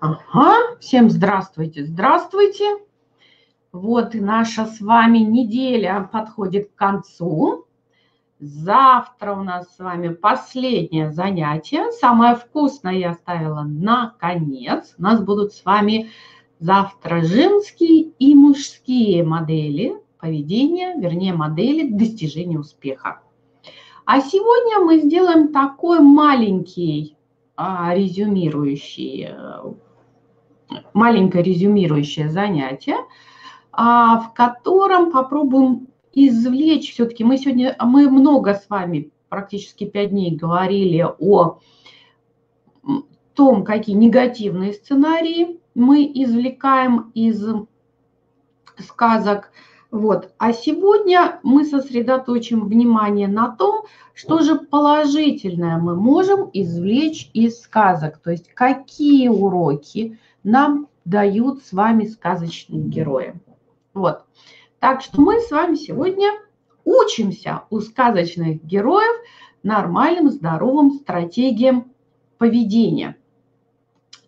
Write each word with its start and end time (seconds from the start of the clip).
Ага, 0.00 0.78
всем 0.80 1.10
здравствуйте, 1.10 1.84
здравствуйте. 1.84 2.64
Вот 3.70 4.14
и 4.14 4.20
наша 4.20 4.64
с 4.64 4.80
вами 4.80 5.18
неделя 5.18 6.08
подходит 6.10 6.70
к 6.70 6.74
концу. 6.74 7.66
Завтра 8.38 9.34
у 9.34 9.42
нас 9.42 9.76
с 9.76 9.78
вами 9.78 10.08
последнее 10.08 11.12
занятие. 11.12 11.92
Самое 11.92 12.34
вкусное 12.36 12.94
я 12.94 13.10
оставила 13.10 13.60
на 13.60 14.14
конец. 14.18 14.94
У 14.96 15.02
нас 15.02 15.22
будут 15.22 15.52
с 15.52 15.66
вами 15.66 16.08
завтра 16.60 17.20
женские 17.20 18.04
и 18.18 18.34
мужские 18.34 19.22
модели 19.22 20.00
поведения, 20.18 20.94
вернее 20.98 21.34
модели 21.34 21.90
достижения 21.90 22.58
успеха. 22.58 23.20
А 24.06 24.22
сегодня 24.22 24.82
мы 24.82 25.00
сделаем 25.00 25.52
такой 25.52 26.00
маленький 26.00 27.18
а, 27.54 27.94
резюмирующий 27.94 29.28
э, 29.28 29.74
маленькое 30.92 31.42
резюмирующее 31.42 32.28
занятие, 32.30 32.96
а, 33.72 34.20
в 34.20 34.34
котором 34.34 35.10
попробуем 35.10 35.88
извлечь 36.12 36.92
все-таки. 36.92 37.24
Мы 37.24 37.38
сегодня, 37.38 37.76
мы 37.80 38.10
много 38.10 38.54
с 38.54 38.68
вами, 38.68 39.10
практически 39.28 39.84
пять 39.84 40.10
дней 40.10 40.34
говорили 40.34 41.06
о 41.18 41.58
том, 43.34 43.64
какие 43.64 43.96
негативные 43.96 44.72
сценарии 44.72 45.60
мы 45.74 46.04
извлекаем 46.04 47.10
из 47.14 47.42
сказок. 48.78 49.52
Вот. 49.90 50.32
А 50.38 50.52
сегодня 50.52 51.40
мы 51.42 51.64
сосредоточим 51.64 52.66
внимание 52.66 53.26
на 53.26 53.54
том, 53.56 53.86
что 54.14 54.40
же 54.40 54.56
положительное 54.56 55.78
мы 55.78 55.96
можем 55.96 56.48
извлечь 56.52 57.28
из 57.34 57.60
сказок. 57.60 58.18
То 58.18 58.30
есть 58.30 58.52
какие 58.54 59.28
уроки, 59.28 60.18
нам 60.44 60.86
дают 61.04 61.64
с 61.64 61.72
вами 61.72 62.04
сказочные 62.06 62.82
герои. 62.82 63.34
Вот. 63.92 64.22
Так 64.78 65.00
что 65.00 65.20
мы 65.20 65.40
с 65.40 65.50
вами 65.50 65.74
сегодня 65.74 66.30
учимся 66.84 67.64
у 67.70 67.80
сказочных 67.80 68.64
героев 68.64 69.20
нормальным, 69.62 70.30
здоровым 70.30 70.92
стратегиям 70.92 71.92
поведения. 72.38 73.16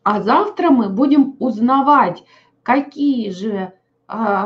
А 0.02 0.20
завтра 0.20 0.70
мы 0.70 0.88
будем 0.88 1.36
узнавать, 1.38 2.24
какие 2.64 3.30
же 3.30 3.72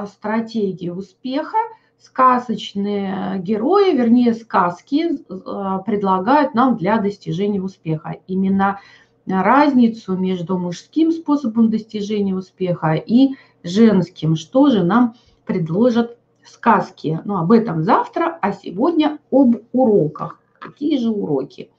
стратегии 0.06 0.90
успеха 0.90 1.58
сказочные 1.98 3.38
герои, 3.40 3.94
вернее 3.94 4.34
сказки, 4.34 5.18
а, 5.28 5.78
предлагают 5.78 6.54
нам 6.54 6.76
для 6.76 6.98
достижения 6.98 7.60
успеха. 7.60 8.16
Именно 8.26 8.80
разницу 9.26 10.16
между 10.16 10.56
мужским 10.56 11.10
способом 11.10 11.70
достижения 11.70 12.34
успеха 12.34 12.94
и 12.94 13.30
женским. 13.64 14.36
Что 14.36 14.70
же 14.70 14.84
нам 14.84 15.14
предложат 15.44 16.16
сказки? 16.44 17.20
Ну, 17.24 17.36
об 17.36 17.50
этом 17.50 17.82
завтра, 17.82 18.38
а 18.40 18.52
сегодня 18.52 19.18
об 19.32 19.56
уроках. 19.72 20.40
Какие 20.60 20.98
же 20.98 21.10
уроки? 21.10 21.70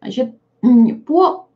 Значит, 0.00 0.34
по 1.06 1.48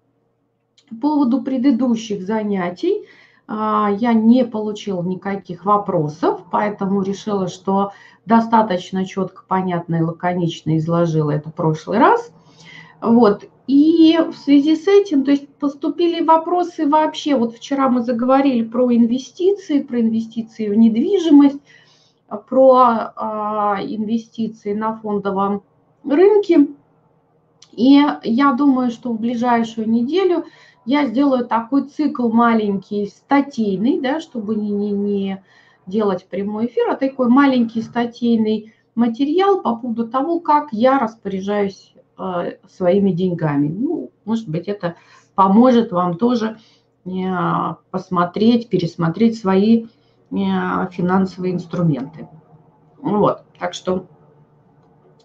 поводу 1.00 1.42
предыдущих 1.42 2.22
занятий 2.22 3.03
а, 3.03 3.22
я 3.48 4.12
не 4.15 4.45
получил 4.45 5.03
никаких 5.03 5.65
вопросов, 5.65 6.43
поэтому 6.51 7.03
решила, 7.03 7.49
что 7.49 7.93
достаточно 8.25 9.05
четко, 9.05 9.43
понятно 9.47 9.97
и 9.97 10.03
лаконично 10.03 10.79
изложила 10.79 11.31
это 11.31 11.51
в 11.51 11.55
прошлый 11.55 11.99
раз. 11.99 12.33
Вот. 13.01 13.45
И 13.67 14.19
в 14.19 14.37
связи 14.37 14.77
с 14.77 14.87
этим, 14.87 15.25
то 15.25 15.31
есть 15.33 15.49
поступили 15.57 16.25
вопросы 16.25 16.89
вообще, 16.89 17.37
вот 17.37 17.55
вчера 17.55 17.89
мы 17.89 18.03
заговорили 18.03 18.65
про 18.65 18.93
инвестиции, 18.95 19.83
про 19.83 20.01
инвестиции 20.01 20.69
в 20.69 20.77
недвижимость, 20.77 21.61
про 22.49 23.12
а, 23.17 23.78
инвестиции 23.83 24.72
на 24.72 24.97
фондовом 24.97 25.62
рынке. 26.05 26.69
И 27.72 28.03
я 28.25 28.53
думаю, 28.53 28.91
что 28.91 29.12
в 29.12 29.21
ближайшую 29.21 29.89
неделю 29.89 30.45
я 30.84 31.06
сделаю 31.06 31.47
такой 31.47 31.88
цикл 31.88 32.28
маленький, 32.28 33.06
статейный, 33.06 34.00
да, 34.00 34.20
чтобы 34.20 34.56
не, 34.56 34.70
не, 34.70 34.91
не 34.91 35.44
делать 35.87 36.26
прямой 36.28 36.66
эфир, 36.66 36.91
а 36.91 36.97
такой 36.97 37.28
маленький 37.28 37.82
статейный 37.82 38.75
материал 38.94 39.62
по 39.62 39.76
поводу 39.76 40.09
того, 40.09 40.41
как 40.41 40.69
я 40.72 40.98
распоряжаюсь 40.98 41.92
Э, 42.19 42.53
своими 42.69 43.10
деньгами. 43.10 43.69
Ну, 43.69 44.10
может 44.25 44.48
быть, 44.48 44.69
это 44.69 44.97
поможет 45.34 45.92
вам 45.92 46.19
тоже 46.19 46.59
э, 47.04 47.10
посмотреть, 47.91 48.69
пересмотреть 48.69 49.38
свои 49.38 49.87
э, 49.87 49.87
финансовые 50.31 51.54
инструменты. 51.54 52.28
Вот, 52.98 53.44
так 53.59 53.72
что 53.75 54.06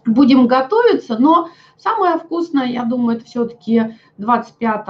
будем 0.08 0.46
готовиться, 0.46 1.18
но 1.18 1.50
самое 1.76 2.18
вкусное, 2.18 2.66
я 2.66 2.84
думаю, 2.84 3.18
это 3.18 3.26
все-таки 3.26 3.96
25 4.18 4.86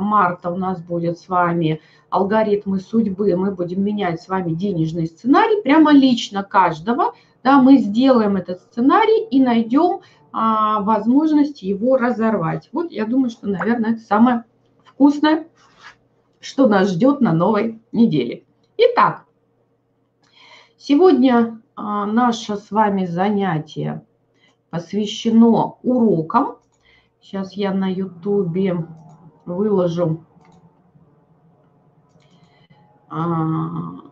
марта 0.00 0.50
у 0.50 0.56
нас 0.56 0.80
будет 0.80 1.18
с 1.18 1.28
вами 1.28 1.80
алгоритмы 2.10 2.80
судьбы, 2.80 3.34
мы 3.36 3.50
будем 3.50 3.82
менять 3.82 4.22
с 4.22 4.28
вами 4.28 4.52
денежный 4.52 5.06
сценарий, 5.06 5.62
прямо 5.62 5.92
лично 5.92 6.42
каждого, 6.42 7.14
да, 7.42 7.60
мы 7.60 7.78
сделаем 7.78 8.36
этот 8.36 8.60
сценарий 8.60 9.26
и 9.30 9.40
найдем 9.40 10.00
а, 10.32 10.80
возможность 10.80 11.62
его 11.62 11.96
разорвать. 11.96 12.68
Вот 12.72 12.90
я 12.90 13.06
думаю, 13.06 13.30
что, 13.30 13.48
наверное, 13.48 13.92
это 13.92 14.00
самое 14.00 14.44
вкусное, 14.84 15.46
что 16.40 16.66
нас 16.66 16.90
ждет 16.90 17.20
на 17.20 17.32
новой 17.32 17.80
неделе. 17.92 18.44
Итак, 18.76 19.24
сегодня 20.76 21.60
а, 21.76 22.06
наше 22.06 22.56
с 22.56 22.70
вами 22.70 23.06
занятие 23.06 24.02
посвящено 24.70 25.78
урокам. 25.82 26.58
Сейчас 27.20 27.54
я 27.54 27.72
на 27.72 27.90
ютубе 27.90 28.86
выложу 29.44 30.24
а, 33.08 34.08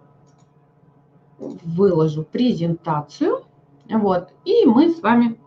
выложу 1.39 2.25
презентацию. 2.25 3.45
Вот, 3.89 4.31
и 4.45 4.65
мы 4.67 4.91
с 4.91 5.01
вами 5.01 5.39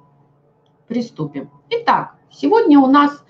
приступим. 0.87 1.49
Итак, 1.69 2.15
сегодня 2.31 2.79
у 2.79 2.87
нас 2.87 3.23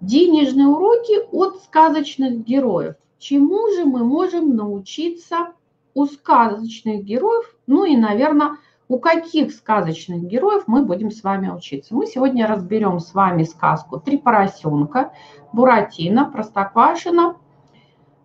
денежные 0.00 0.66
уроки 0.66 1.20
от 1.30 1.62
сказочных 1.62 2.44
героев. 2.44 2.96
Чему 3.18 3.70
же 3.72 3.84
мы 3.84 4.04
можем 4.04 4.56
научиться 4.56 5.52
у 5.94 6.06
сказочных 6.06 7.04
героев? 7.04 7.54
Ну 7.68 7.84
и, 7.84 7.96
наверное, 7.96 8.56
у 8.88 8.98
каких 8.98 9.52
сказочных 9.52 10.24
героев 10.24 10.64
мы 10.66 10.84
будем 10.84 11.10
с 11.10 11.22
вами 11.22 11.48
учиться. 11.48 11.94
Мы 11.94 12.06
сегодня 12.06 12.46
разберем 12.46 12.98
с 13.00 13.14
вами 13.14 13.44
сказку 13.44 13.98
«Три 13.98 14.18
поросенка», 14.18 15.12
«Буратино», 15.52 16.30
«Простоквашино», 16.30 17.36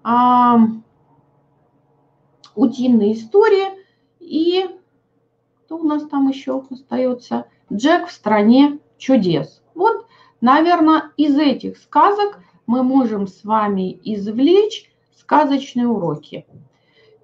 а, 0.04 0.60
«Утиные 2.56 3.14
истории» 3.14 3.68
и 4.20 4.66
что 5.66 5.78
у 5.78 5.84
нас 5.84 6.08
там 6.08 6.28
еще 6.30 6.64
остается– 6.70 7.46
Джек 7.72 8.08
в 8.08 8.12
стране 8.12 8.80
чудес. 8.98 9.62
Вот, 9.76 10.08
наверное, 10.42 11.12
из 11.18 11.38
этих 11.38 11.78
сказок 11.78 12.40
мы 12.66 12.84
можем 12.84 13.28
с 13.28 13.44
вами 13.44 14.00
извлечь 14.04 14.90
сказочные 15.18 15.88
уроки. 15.88 16.46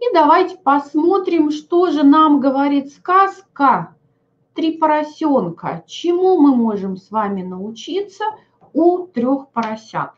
И 0.03 0.13
давайте 0.13 0.57
посмотрим, 0.57 1.49
что 1.49 1.89
же 1.89 2.03
нам 2.03 2.41
говорит 2.41 2.91
сказка 2.91 3.95
«Три 4.53 4.77
поросенка». 4.77 5.85
Чему 5.87 6.41
мы 6.41 6.53
можем 6.53 6.97
с 6.97 7.09
вами 7.09 7.41
научиться 7.41 8.25
у 8.73 9.07
трех 9.07 9.47
поросят? 9.51 10.11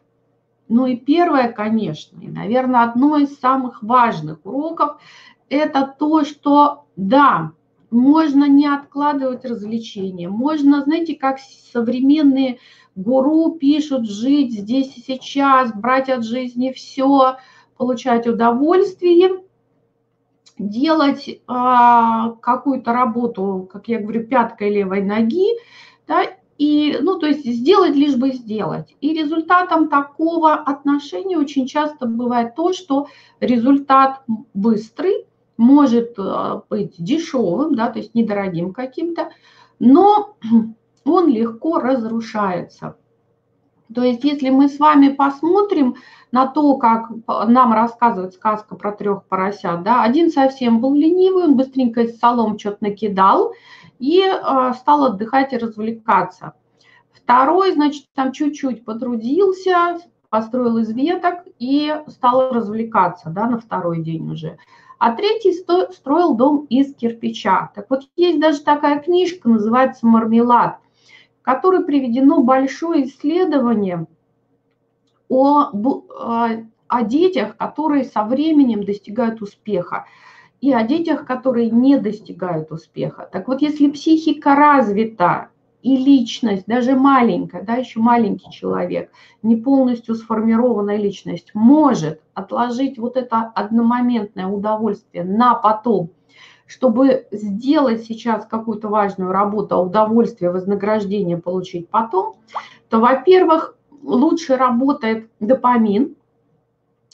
Ну 0.70 0.88
и 0.88 0.96
первое, 0.96 1.52
конечно, 1.52 2.20
и, 2.20 2.28
наверное, 2.28 2.82
одно 2.82 3.18
из 3.18 3.38
самых 3.38 3.84
важных 3.84 4.40
уроков– 4.44 5.00
это 5.50 5.96
то, 6.00 6.24
что, 6.24 6.86
да, 6.96 7.52
можно 7.92 8.50
не 8.50 8.66
откладывать 8.66 9.46
развлечения. 9.46 10.30
Можно, 10.30 10.82
знаете, 10.82 11.14
как 11.14 11.38
современные 11.72 12.58
гуру 12.96 13.52
пишут, 13.52 14.10
жить 14.10 14.52
здесь 14.52 14.98
и 14.98 15.02
сейчас, 15.02 15.72
брать 15.76 16.10
от 16.10 16.26
жизни 16.26 16.72
все, 16.72 17.36
получать 17.78 18.26
удовольствие, 18.26 19.45
делать 20.58 21.42
а, 21.48 22.32
какую-то 22.42 22.94
работу, 22.94 23.70
как 23.72 23.88
я 23.88 24.00
говорю, 24.00 24.26
пяткой 24.26 24.74
левой 24.74 25.02
ноги, 25.02 25.48
да, 26.08 26.24
и, 26.58 26.98
ну, 27.02 27.20
то 27.20 27.28
есть 27.28 27.46
сделать 27.46 27.96
лишь 27.96 28.16
бы 28.16 28.32
сделать. 28.32 28.96
И 29.02 29.14
результатом 29.14 29.90
такого 29.90 30.54
отношения 30.54 31.38
очень 31.38 31.68
часто 31.68 32.06
бывает 32.06 32.56
то, 32.56 32.72
что 32.72 33.08
результат 33.42 34.22
быстрый, 34.54 35.26
может 35.58 36.16
э, 36.18 36.62
быть 36.70 36.96
дешевым, 36.98 37.76
да, 37.76 37.90
то 37.90 38.00
есть 38.00 38.14
недорогим 38.14 38.74
каким-то, 38.74 39.30
но 39.80 40.36
он 41.06 41.30
легко 41.30 41.80
разрушается. 41.80 42.98
То 43.96 44.04
есть 44.04 44.26
если 44.26 44.50
мы 44.50 44.68
с 44.68 44.78
вами 44.78 45.08
посмотрим 45.08 45.96
на 46.32 46.48
то, 46.48 46.76
как 46.76 47.10
нам 47.28 47.72
рассказывает 47.72 48.34
сказка 48.34 48.76
про 48.76 48.92
трех 48.92 49.24
поросят, 49.24 49.84
да, 49.84 50.04
один 50.04 50.30
совсем 50.30 50.82
был 50.82 50.94
ленивый, 50.94 51.46
он 51.46 51.56
быстренько 51.56 52.02
из 52.02 52.20
солом 52.20 52.60
что-то 52.60 52.80
накидал 52.82 53.54
и 54.00 54.22
э, 54.22 54.74
стал 54.74 55.06
отдыхать 55.06 55.54
и 55.54 55.58
развлекаться. 55.58 56.54
Второй, 57.14 57.72
значит, 57.72 58.06
там 58.14 58.34
чуть-чуть 58.34 58.84
потрудился, 58.84 60.00
построил 60.30 60.78
из 60.78 60.92
веток 60.92 61.46
и 61.58 61.96
стал 62.08 62.52
развлекаться, 62.52 63.30
да, 63.30 63.48
на 63.48 63.60
второй 63.60 64.04
день 64.04 64.30
уже. 64.30 64.58
А 65.00 65.14
третий 65.14 65.54
строил 65.94 66.36
дом 66.36 66.66
из 66.70 66.94
кирпича. 66.94 67.72
Так 67.74 67.86
вот, 67.90 68.02
есть 68.18 68.42
даже 68.42 68.60
такая 68.62 69.00
книжка, 69.00 69.48
называется 69.48 70.06
«Мармелад», 70.06 70.80
которой 71.46 71.86
приведено 71.86 72.42
большое 72.42 73.06
исследование 73.06 74.08
о, 75.30 75.70
о 76.88 77.04
детях, 77.04 77.56
которые 77.56 78.04
со 78.04 78.24
временем 78.24 78.84
достигают 78.84 79.42
успеха, 79.42 80.06
и 80.60 80.74
о 80.74 80.84
детях, 80.84 81.26
которые 81.26 81.70
не 81.70 81.98
достигают 81.98 82.72
успеха. 82.72 83.30
Так 83.32 83.48
вот, 83.48 83.62
если 83.62 83.90
психика 83.90 84.56
развита, 84.56 85.50
и 85.84 85.98
личность, 85.98 86.66
даже 86.66 86.96
маленькая, 86.96 87.62
да, 87.62 87.76
еще 87.76 88.00
маленький 88.00 88.50
человек, 88.50 89.12
не 89.44 89.56
полностью 89.56 90.16
сформированная 90.16 90.98
личность, 90.98 91.52
может 91.54 92.22
отложить 92.34 92.98
вот 92.98 93.18
это 93.18 93.52
одномоментное 93.54 94.48
удовольствие 94.48 95.24
на 95.24 95.54
потом, 95.54 96.10
чтобы 96.66 97.28
сделать 97.32 98.04
сейчас 98.04 98.46
какую-то 98.46 98.90
важную 98.90 99.32
работу, 99.32 99.76
а 99.76 99.82
удовольствие, 99.82 100.52
вознаграждение 100.52 101.38
получить 101.38 101.90
потом, 101.90 102.36
то, 102.90 103.00
во-первых, 103.00 103.76
лучше 104.04 104.56
работает 104.56 105.30
допамин, 105.40 106.16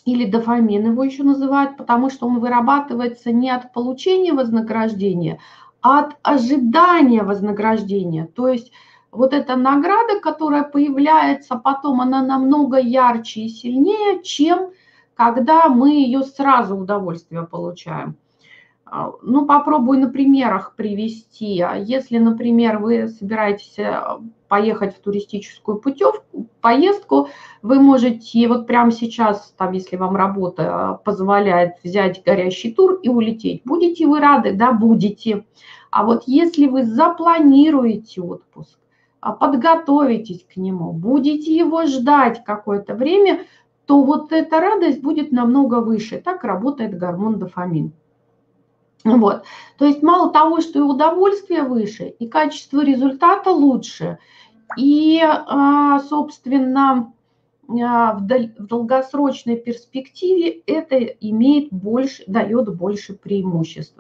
или 0.05 0.25
дофамин 0.25 0.91
его 0.91 1.03
еще 1.03 1.23
называют, 1.23 1.77
потому 1.77 2.09
что 2.09 2.27
он 2.27 2.39
вырабатывается 2.39 3.31
не 3.31 3.49
от 3.51 3.71
получения 3.71 4.33
вознаграждения, 4.33 5.39
от 5.81 6.15
ожидания 6.23 7.23
вознаграждения. 7.23 8.25
То 8.25 8.47
есть 8.47 8.71
вот 9.11 9.33
эта 9.33 9.55
награда, 9.55 10.19
которая 10.19 10.63
появляется 10.63 11.55
потом, 11.55 12.01
она 12.01 12.23
намного 12.23 12.77
ярче 12.77 13.41
и 13.41 13.49
сильнее, 13.49 14.23
чем 14.23 14.71
когда 15.13 15.67
мы 15.69 15.91
ее 15.91 16.23
сразу 16.23 16.75
удовольствие 16.75 17.43
получаем. 17.43 18.15
А, 18.93 19.13
ну, 19.21 19.45
попробую 19.45 20.01
на 20.01 20.09
примерах 20.09 20.75
привести. 20.75 21.61
А 21.61 21.75
если, 21.75 22.17
например, 22.17 22.79
вы 22.79 23.07
собираетесь 23.07 23.79
э, 23.79 24.01
поехать 24.49 24.97
в 24.97 24.99
туристическую 24.99 25.77
путевку, 25.77 26.49
поездку, 26.59 27.29
вы 27.61 27.79
можете 27.79 28.49
вот 28.49 28.67
прямо 28.67 28.91
сейчас, 28.91 29.53
там, 29.57 29.71
если 29.71 29.95
вам 29.95 30.17
работа 30.17 30.63
э, 30.99 31.05
позволяет 31.05 31.75
взять 31.85 32.21
горящий 32.25 32.73
тур 32.73 32.95
и 32.95 33.07
улететь. 33.07 33.61
Будете 33.63 34.07
вы 34.07 34.19
рады? 34.19 34.51
Да, 34.51 34.73
будете. 34.73 35.45
А 35.89 36.03
вот 36.03 36.23
если 36.25 36.67
вы 36.67 36.83
запланируете 36.83 38.21
отпуск, 38.21 38.77
а 39.21 39.31
подготовитесь 39.31 40.45
к 40.53 40.57
нему, 40.57 40.91
будете 40.91 41.55
его 41.55 41.85
ждать 41.85 42.43
какое-то 42.43 42.95
время, 42.95 43.45
то 43.85 44.03
вот 44.03 44.33
эта 44.33 44.59
радость 44.59 45.01
будет 45.01 45.31
намного 45.31 45.75
выше. 45.79 46.19
Так 46.19 46.43
работает 46.43 46.97
гормон 46.97 47.39
дофамин. 47.39 47.93
Вот. 49.03 49.43
То 49.77 49.85
есть 49.85 50.03
мало 50.03 50.31
того, 50.31 50.61
что 50.61 50.79
и 50.79 50.81
удовольствие 50.81 51.63
выше, 51.63 52.13
и 52.19 52.27
качество 52.27 52.83
результата 52.83 53.49
лучше, 53.49 54.19
и, 54.77 55.19
а, 55.23 55.99
собственно, 56.01 57.13
а, 57.67 58.13
в 58.13 58.25
долгосрочной 58.59 59.57
перспективе 59.57 60.61
это 60.65 60.97
имеет 60.97 61.71
больше, 61.71 62.23
дает 62.27 62.75
больше 62.75 63.13
преимуществ. 63.13 63.99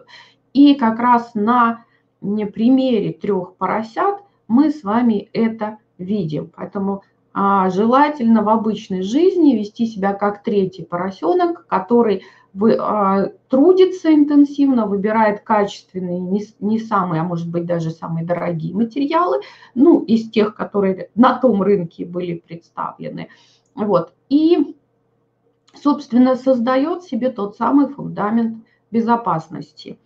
И 0.53 0.75
как 0.75 0.99
раз 0.99 1.33
на 1.33 1.85
примере 2.21 3.13
трех 3.13 3.55
поросят 3.55 4.19
мы 4.47 4.71
с 4.71 4.83
вами 4.83 5.29
это 5.33 5.77
видим. 5.97 6.51
Поэтому 6.55 7.03
а, 7.33 7.69
желательно 7.69 8.43
в 8.43 8.49
обычной 8.49 9.01
жизни 9.01 9.55
вести 9.55 9.85
себя 9.85 10.13
как 10.13 10.43
третий 10.43 10.83
поросенок, 10.83 11.65
который 11.67 12.23
вы, 12.53 12.75
а, 12.79 13.31
трудится 13.49 14.13
интенсивно, 14.13 14.85
выбирает 14.85 15.41
качественные, 15.41 16.19
не, 16.19 16.43
не 16.59 16.79
самые, 16.79 17.21
а 17.21 17.25
может 17.25 17.49
быть 17.49 17.65
даже 17.65 17.91
самые 17.91 18.25
дорогие 18.25 18.73
материалы, 18.73 19.41
ну, 19.73 20.01
из 20.01 20.29
тех, 20.29 20.55
которые 20.55 21.09
на 21.15 21.37
том 21.39 21.61
рынке 21.61 22.05
были 22.05 22.35
представлены. 22.45 23.29
Вот. 23.75 24.13
И, 24.29 24.75
собственно, 25.73 26.35
создает 26.35 27.03
себе 27.03 27.29
тот 27.29 27.55
самый 27.55 27.87
фундамент 27.87 28.57
безопасности. 28.91 29.97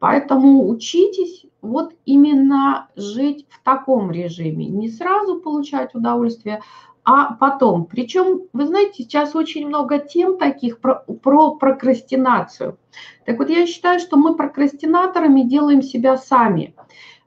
Поэтому 0.00 0.68
учитесь 0.68 1.46
вот 1.62 1.94
именно 2.04 2.88
жить 2.96 3.46
в 3.48 3.62
таком 3.62 4.10
режиме, 4.10 4.66
не 4.66 4.90
сразу 4.90 5.40
получать 5.40 5.94
удовольствие, 5.94 6.60
а 7.04 7.34
потом. 7.34 7.84
Причем, 7.84 8.42
вы 8.52 8.66
знаете, 8.66 9.02
сейчас 9.02 9.36
очень 9.36 9.66
много 9.66 9.98
тем 9.98 10.38
таких 10.38 10.80
про, 10.80 11.04
про 11.22 11.54
прокрастинацию. 11.56 12.78
Так 13.26 13.38
вот, 13.38 13.50
я 13.50 13.66
считаю, 13.66 14.00
что 14.00 14.16
мы 14.16 14.34
прокрастинаторами 14.34 15.42
делаем 15.42 15.82
себя 15.82 16.16
сами. 16.16 16.74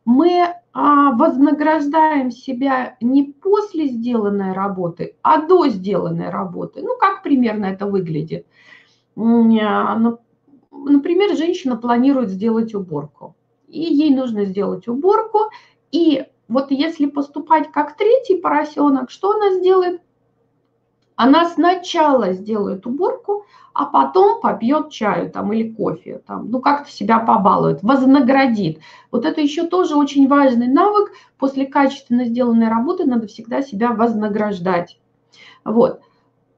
Мы 0.04 0.48
а, 0.74 1.12
вознаграждаем 1.12 2.32
себя 2.32 2.98
не 3.02 3.24
после 3.24 3.88
сделанной 3.88 4.54
работы, 4.54 5.16
а 5.22 5.42
до 5.42 5.68
сделанной 5.68 6.30
работы. 6.30 6.82
Ну, 6.82 6.98
как 7.00 7.22
примерно 7.22 7.66
это 7.66 7.86
выглядит? 7.86 8.48
А, 9.16 9.22
ну, 9.22 10.20
например, 10.72 11.36
женщина 11.36 11.76
планирует 11.76 12.30
сделать 12.30 12.74
уборку. 12.74 13.36
И 13.68 13.82
ей 13.82 14.16
нужно 14.16 14.46
сделать 14.46 14.88
уборку, 14.88 15.52
и 15.92 16.26
вот 16.48 16.72
если 16.72 17.06
поступать 17.06 17.72
как 17.72 17.98
третий 17.98 18.38
поросенок, 18.38 19.10
что 19.10 19.32
она 19.32 19.52
сделает? 19.56 20.02
Она 21.16 21.50
сначала 21.50 22.34
сделает 22.34 22.86
уборку, 22.86 23.46
а 23.74 23.86
потом 23.86 24.40
попьет 24.40 24.92
чаю 24.92 25.32
там, 25.32 25.52
или 25.52 25.72
кофе, 25.72 26.22
там, 26.26 26.50
ну 26.50 26.62
как-то 26.62 26.92
себя 26.92 27.20
побалует, 27.20 27.82
вознаградит. 27.84 28.80
Вот 29.12 29.26
это 29.26 29.42
еще 29.42 29.66
тоже 29.66 29.96
очень 29.96 30.28
важный 30.28 30.68
навык. 30.68 31.12
После 31.38 31.66
качественно 31.66 32.26
сделанной 32.26 32.70
работы 32.70 33.06
надо 33.06 33.28
всегда 33.28 33.62
себя 33.62 33.92
вознаграждать. 33.92 35.00
Вот. 35.66 36.02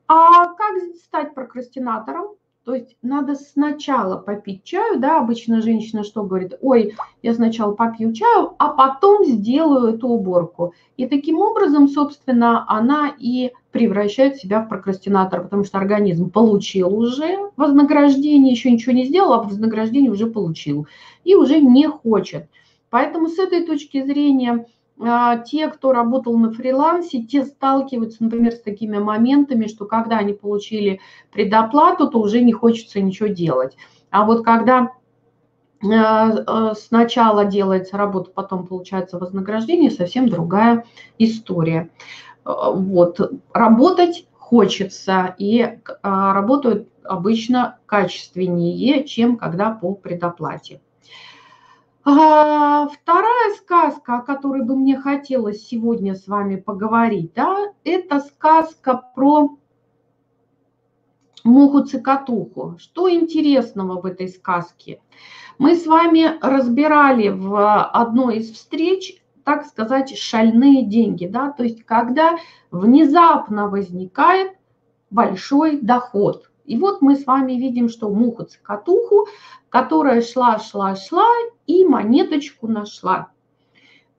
А 0.08 0.48
как 0.54 0.78
стать 1.04 1.34
прокрастинатором? 1.34 2.36
То 2.70 2.76
есть 2.76 2.96
надо 3.02 3.34
сначала 3.34 4.16
попить 4.18 4.64
чаю, 4.64 5.00
да, 5.00 5.18
обычно 5.18 5.60
женщина 5.60 6.04
что 6.04 6.22
говорит, 6.22 6.54
ой, 6.62 6.94
я 7.24 7.34
сначала 7.34 7.74
попью 7.74 8.14
чаю, 8.14 8.54
а 8.60 8.68
потом 8.68 9.26
сделаю 9.26 9.96
эту 9.96 10.08
уборку. 10.08 10.76
И 10.96 11.08
таким 11.08 11.40
образом, 11.40 11.88
собственно, 11.88 12.66
она 12.68 13.12
и 13.18 13.54
превращает 13.72 14.36
себя 14.36 14.62
в 14.62 14.70
прокрастинатора, 14.70 15.46
потому 15.46 15.64
что 15.64 15.80
организм 15.80 16.30
получил 16.30 16.94
уже 16.94 17.50
вознаграждение, 17.58 18.52
еще 18.52 18.70
ничего 18.70 18.92
не 18.92 19.06
сделал, 19.06 19.34
а 19.34 19.42
вознаграждение 19.42 20.12
уже 20.12 20.28
получил 20.28 20.86
и 21.24 21.34
уже 21.34 21.60
не 21.60 21.88
хочет. 21.88 22.50
Поэтому 22.92 23.30
с 23.30 23.40
этой 23.40 23.66
точки 23.66 24.04
зрения 24.04 24.68
те, 25.46 25.70
кто 25.70 25.94
работал 25.94 26.38
на 26.38 26.52
фрилансе, 26.52 27.24
те 27.24 27.46
сталкиваются, 27.46 28.24
например, 28.24 28.52
с 28.52 28.62
такими 28.62 28.98
моментами, 28.98 29.68
что 29.68 29.86
когда 29.86 30.18
они 30.18 30.34
получили 30.34 31.00
предоплату, 31.32 32.10
то 32.10 32.20
уже 32.20 32.42
не 32.42 32.52
хочется 32.52 33.00
ничего 33.02 33.30
делать. 33.30 33.78
А 34.10 34.26
вот 34.26 34.44
когда 34.44 34.92
а, 35.82 36.32
а, 36.46 36.76
сначала 36.76 37.46
делается 37.46 37.98
работа, 37.98 38.32
потом 38.32 38.68
получается 38.68 39.18
вознаграждение, 39.18 39.92
совсем 39.92 40.28
другая 40.28 40.86
история. 41.18 41.90
Вот. 42.44 43.20
Работать 43.54 44.28
хочется, 44.34 45.36
и 45.38 45.78
работают 46.02 46.90
обычно 47.04 47.78
качественнее, 47.86 49.04
чем 49.06 49.38
когда 49.38 49.72
по 49.72 49.94
предоплате. 49.94 50.82
А, 52.12 52.88
вторая 52.88 53.54
сказка, 53.56 54.18
о 54.18 54.22
которой 54.24 54.64
бы 54.64 54.76
мне 54.76 54.98
хотелось 54.98 55.68
сегодня 55.68 56.16
с 56.16 56.28
вами 56.28 56.56
поговорить, 56.56 57.34
да, 57.36 57.72
это 57.84 58.20
сказка 58.20 59.04
про 59.14 59.60
муху-цикатуху. 61.44 62.78
Что 62.80 63.12
интересного 63.12 64.02
в 64.02 64.08
этой 64.08 64.28
сказке? 64.28 65.02
Мы 65.60 65.76
с 65.76 65.86
вами 65.86 66.40
разбирали 66.42 67.30
в 67.30 67.84
одной 67.84 68.38
из 68.38 68.54
встреч, 68.54 69.22
так 69.44 69.68
сказать, 69.68 70.18
шальные 70.18 70.88
деньги, 70.88 71.28
да, 71.28 71.52
то 71.52 71.62
есть 71.62 71.84
когда 71.84 72.40
внезапно 72.72 73.70
возникает 73.70 74.58
большой 75.12 75.80
доход. 75.80 76.49
И 76.70 76.78
вот 76.78 77.02
мы 77.02 77.16
с 77.16 77.26
вами 77.26 77.54
видим, 77.54 77.90
что 77.90 78.10
муху-цикатуху, 78.10 79.26
которая 79.70 80.22
шла, 80.22 80.60
шла, 80.60 80.96
шла 80.96 81.28
и 81.66 81.84
монеточку 81.84 82.68
нашла. 82.68 83.32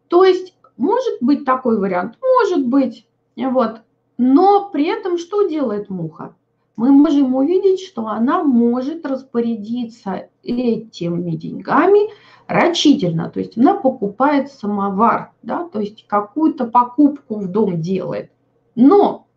То 0.09 0.25
есть 0.25 0.55
может 0.77 1.19
быть 1.21 1.45
такой 1.45 1.79
вариант? 1.79 2.19
Может 2.21 2.67
быть. 2.67 3.07
Вот. 3.37 3.83
Но 4.19 4.69
при 4.69 4.87
этом 4.87 5.17
что 5.17 5.47
делает 5.47 5.91
муха? 5.91 6.35
Мы 6.75 6.91
можем 6.91 7.37
увидеть, 7.37 7.83
что 7.83 8.09
она 8.09 8.43
может 8.43 9.07
распорядиться 9.07 10.29
этими 10.43 11.37
деньгами 11.37 12.11
рачительно, 12.49 13.31
то 13.31 13.39
есть 13.39 13.57
она 13.57 13.75
покупает 13.75 14.51
самовар, 14.51 15.31
да, 15.43 15.69
то 15.69 15.79
есть 15.79 16.05
какую-то 16.09 16.67
покупку 16.67 17.37
в 17.37 17.47
дом 17.47 17.81
делает. 17.81 18.33
Но 18.75 19.29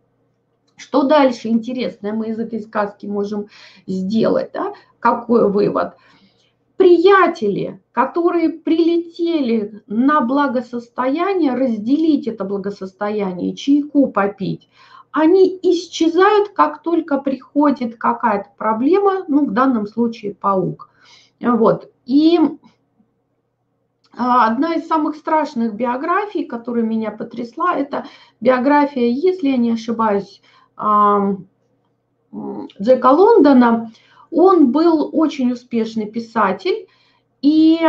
что 0.76 1.04
дальше 1.04 1.48
интересное 1.50 2.14
мы 2.14 2.30
из 2.30 2.40
этой 2.40 2.60
сказки 2.62 3.06
можем 3.06 3.48
сделать, 3.88 4.52
да? 4.54 4.74
какой 5.00 5.50
вывод? 5.50 5.96
Приятели, 6.78 7.82
которые 7.92 8.50
прилетели 8.50 9.84
на 9.88 10.22
благосостояние, 10.22 11.54
разделить 11.54 12.28
это 12.28 12.44
благосостояние, 12.44 13.56
чайку 13.56 14.08
попить, 14.08 14.68
они 15.12 15.60
исчезают, 15.62 16.50
как 16.50 16.82
только 16.82 17.20
приходит 17.20 17.98
какая-то 17.98 18.50
проблема, 18.58 19.24
ну, 19.28 19.46
в 19.46 19.52
данном 19.52 19.86
случае 19.86 20.34
паук. 20.34 20.90
Вот. 21.40 21.92
И 22.06 22.40
а, 24.18 24.48
одна 24.48 24.74
из 24.74 24.88
самых 24.88 25.16
страшных 25.16 25.76
биографий, 25.76 26.46
которая 26.46 26.84
меня 26.84 27.12
потрясла, 27.12 27.76
это 27.76 28.06
биография, 28.42 29.08
если 29.08 29.50
я 29.50 29.58
не 29.58 29.72
ошибаюсь, 29.72 30.42
Джека 32.82 33.12
Лондона. 33.12 33.92
Он 34.32 34.72
был 34.72 35.10
очень 35.14 35.52
успешный 35.52 36.08
писатель, 36.08 36.88
и 37.42 37.80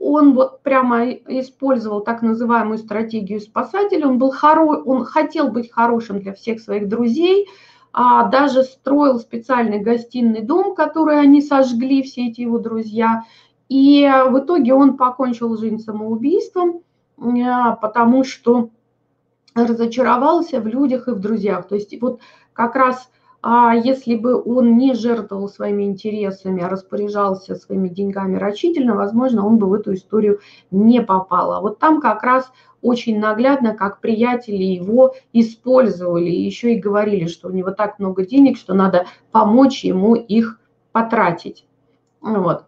он 0.00 0.34
вот 0.34 0.62
прямо 0.62 1.10
использовал 1.12 2.00
так 2.00 2.22
называемую 2.22 2.78
стратегию 2.78 3.40
спасателя. 3.40 4.08
Он, 4.08 4.18
был 4.18 4.32
хоро... 4.32 4.82
он 4.82 5.04
хотел 5.04 5.48
быть 5.48 5.70
хорошим 5.70 6.20
для 6.20 6.32
всех 6.32 6.60
своих 6.60 6.88
друзей, 6.88 7.48
а 7.92 8.28
даже 8.28 8.64
строил 8.64 9.20
специальный 9.20 9.78
гостиный 9.78 10.40
дом, 10.42 10.74
который 10.74 11.20
они 11.20 11.40
сожгли, 11.40 12.02
все 12.02 12.28
эти 12.28 12.40
его 12.40 12.58
друзья– 12.58 13.24
и 13.68 14.08
в 14.28 14.38
итоге 14.38 14.74
он 14.74 14.96
покончил 14.96 15.56
жизнь 15.56 15.78
самоубийством, 15.78 16.80
э, 17.18 17.76
потому 17.80 18.24
что 18.24 18.70
разочаровался 19.54 20.60
в 20.60 20.66
людях 20.66 21.08
и 21.08 21.12
в 21.12 21.20
друзьях. 21.20 21.68
То 21.68 21.74
есть 21.74 22.00
вот 22.00 22.20
как 22.52 22.74
раз 22.76 23.08
а 23.46 23.74
если 23.74 24.16
бы 24.16 24.42
он 24.42 24.78
не 24.78 24.94
жертвовал 24.94 25.50
своими 25.50 25.82
интересами, 25.82 26.62
а 26.62 26.70
распоряжался 26.70 27.56
своими 27.56 27.90
деньгами 27.90 28.38
рачительно, 28.38 28.96
возможно, 28.96 29.46
он 29.46 29.58
бы 29.58 29.66
в 29.68 29.74
эту 29.74 29.92
историю 29.92 30.40
не 30.70 31.02
попал. 31.02 31.52
А 31.52 31.60
вот 31.60 31.78
там 31.78 32.00
как 32.00 32.22
раз 32.22 32.50
очень 32.80 33.20
наглядно, 33.20 33.74
как 33.74 34.00
приятели 34.00 34.62
его 34.62 35.14
использовали, 35.34 36.30
еще 36.30 36.72
и 36.72 36.80
говорили, 36.80 37.26
что 37.26 37.48
у 37.48 37.52
него 37.52 37.70
так 37.70 37.98
много 37.98 38.24
денег, 38.24 38.56
что 38.56 38.72
надо 38.72 39.04
помочь 39.30 39.84
ему 39.84 40.14
их 40.14 40.58
потратить. 40.92 41.66
Вот. 42.22 42.64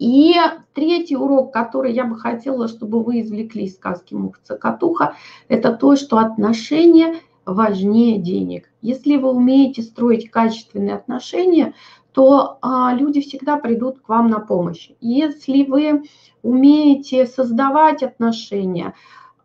И 0.00 0.34
третий 0.72 1.14
урок, 1.14 1.52
который 1.52 1.92
я 1.92 2.04
бы 2.04 2.16
хотела, 2.18 2.68
чтобы 2.68 3.02
вы 3.02 3.20
извлекли 3.20 3.64
из 3.64 3.74
сказки 3.74 4.14
Муха-Цокотуха, 4.14 5.14
это 5.48 5.74
то, 5.74 5.94
что 5.94 6.16
отношения 6.16 7.16
важнее 7.44 8.18
денег. 8.18 8.70
Если 8.80 9.18
вы 9.18 9.30
умеете 9.30 9.82
строить 9.82 10.30
качественные 10.30 10.94
отношения, 10.94 11.74
то 12.12 12.56
а, 12.62 12.94
люди 12.94 13.20
всегда 13.20 13.58
придут 13.58 14.00
к 14.00 14.08
вам 14.08 14.28
на 14.28 14.40
помощь. 14.40 14.90
Если 15.02 15.64
вы 15.64 16.04
умеете 16.42 17.26
создавать 17.26 18.02
отношения, 18.02 18.94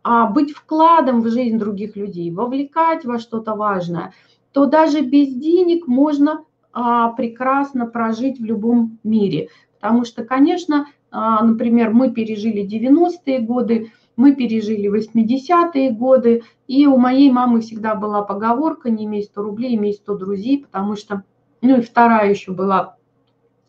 а, 0.02 0.26
быть 0.26 0.52
вкладом 0.52 1.20
в 1.20 1.28
жизнь 1.28 1.58
других 1.58 1.96
людей, 1.96 2.30
вовлекать 2.30 3.04
во 3.04 3.18
что-то 3.18 3.54
важное, 3.56 4.14
то 4.52 4.64
даже 4.64 5.02
без 5.02 5.34
денег 5.34 5.86
можно 5.86 6.44
а, 6.78 7.08
прекрасно 7.12 7.86
прожить 7.86 8.38
в 8.38 8.44
любом 8.44 8.98
мире. 9.02 9.48
Потому 9.80 10.04
что, 10.04 10.24
конечно, 10.24 10.86
а, 11.10 11.44
например, 11.44 11.92
мы 11.92 12.10
пережили 12.10 12.66
90-е 12.66 13.40
годы, 13.40 13.92
мы 14.16 14.34
пережили 14.34 14.88
80-е 14.88 15.90
годы, 15.92 16.42
и 16.66 16.86
у 16.86 16.96
моей 16.96 17.30
мамы 17.30 17.60
всегда 17.60 17.94
была 17.94 18.22
поговорка 18.22 18.90
«не 18.90 19.04
имей 19.04 19.22
100 19.22 19.42
рублей, 19.42 19.76
имей 19.76 19.92
100 19.92 20.16
друзей», 20.16 20.64
потому 20.64 20.96
что, 20.96 21.22
ну 21.60 21.78
и 21.78 21.82
вторая 21.82 22.30
еще 22.30 22.52
была 22.52 22.96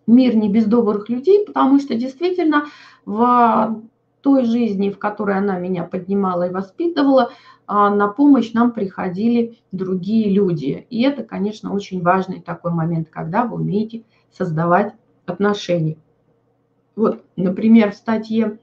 «мир 0.08 0.36
не 0.36 0.50
без 0.50 0.66
добрых 0.66 1.10
людей», 1.10 1.46
потому 1.46 1.80
что 1.80 1.96
действительно 1.96 2.66
в 3.06 3.82
той 4.22 4.46
жизни, 4.46 4.90
в 4.90 4.98
которой 5.00 5.38
она 5.38 5.60
меня 5.60 5.84
поднимала 5.84 6.48
и 6.48 6.54
воспитывала, 6.54 7.32
а, 7.66 7.90
на 7.90 8.08
помощь 8.08 8.54
нам 8.54 8.72
приходили 8.72 9.58
другие 9.72 10.30
люди. 10.30 10.88
И 10.90 11.04
это, 11.04 11.24
конечно, 11.24 11.74
очень 11.74 12.02
важный 12.02 12.42
такой 12.42 12.72
момент, 12.72 13.10
когда 13.10 13.46
вы 13.46 13.58
умеете 13.58 14.04
создавать 14.32 14.94
отношения. 15.28 15.98
Вот, 16.96 17.24
например, 17.36 17.92
в 17.92 17.96
статье, 17.96 18.58